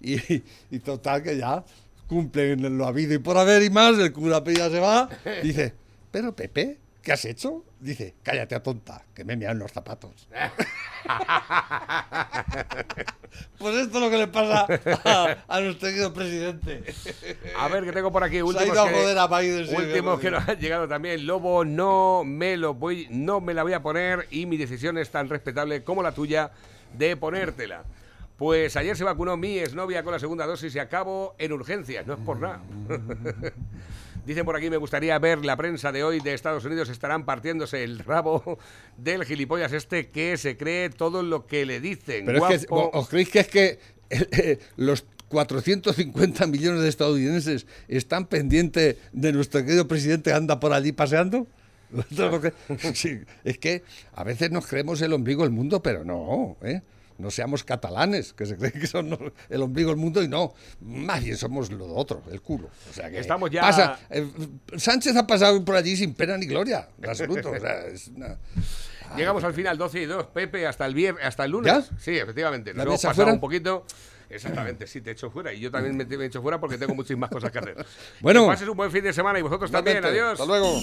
[0.00, 1.64] Y, y total que ya
[2.12, 5.08] cumplen lo habido y por haber y más, el cura ya se va,
[5.42, 5.72] dice,
[6.10, 7.64] pero Pepe, ¿qué has hecho?
[7.80, 10.28] Dice, cállate a tonta, que me mean los zapatos.
[13.58, 14.66] Pues esto es lo que le pasa
[15.04, 16.84] a, a nuestro querido presidente.
[17.58, 20.46] A ver, que tengo por aquí últimos a que, a Biden, sí, últimos que nos
[20.46, 21.26] han llegado también.
[21.26, 25.10] Lobo, no me lo voy, no me la voy a poner y mi decisión es
[25.10, 26.50] tan respetable como la tuya
[26.96, 27.84] de ponértela.
[28.42, 32.14] Pues ayer se vacunó mi exnovia con la segunda dosis y acabo en urgencias, no
[32.14, 32.60] es por nada.
[34.26, 37.84] Dicen por aquí, me gustaría ver la prensa de hoy de Estados Unidos, estarán partiéndose
[37.84, 38.58] el rabo
[38.96, 42.26] del gilipollas este que se cree todo lo que le dicen.
[42.26, 42.98] Pero es que, Guapo.
[42.98, 43.78] ¿os creéis que es que
[44.10, 50.72] eh, eh, los 450 millones de estadounidenses están pendientes de nuestro querido presidente anda por
[50.72, 51.46] allí paseando?
[52.94, 53.84] Sí, es que
[54.14, 56.80] a veces nos creemos el ombligo del mundo, pero no, ¿eh?
[57.22, 60.52] No seamos catalanes, que se creen que son el ombligo del mundo y no.
[60.80, 62.68] Más bien somos lo otro, el culo.
[62.90, 64.26] O sea que Estamos ya- pasa- eh,
[64.76, 67.50] Sánchez ha pasado por allí sin pena ni gloria, en absoluto.
[67.52, 68.36] o sea, es una-
[69.16, 71.72] Llegamos al final 12 y 2, Pepe, hasta el viernes, hasta el lunes.
[71.90, 71.96] ¿Ya?
[71.98, 72.72] Sí, efectivamente.
[72.74, 73.84] ¿La Nos hemos pasado un poquito.
[74.30, 75.52] Exactamente, sí, te echo fuera.
[75.52, 77.86] Y yo también me, me echo fuera porque tengo muchísimas cosas que hacer.
[78.20, 78.42] Bueno.
[78.44, 80.02] Que pases un buen fin de semana y vosotros también.
[80.04, 80.32] Adiós.
[80.32, 80.80] Hasta luego.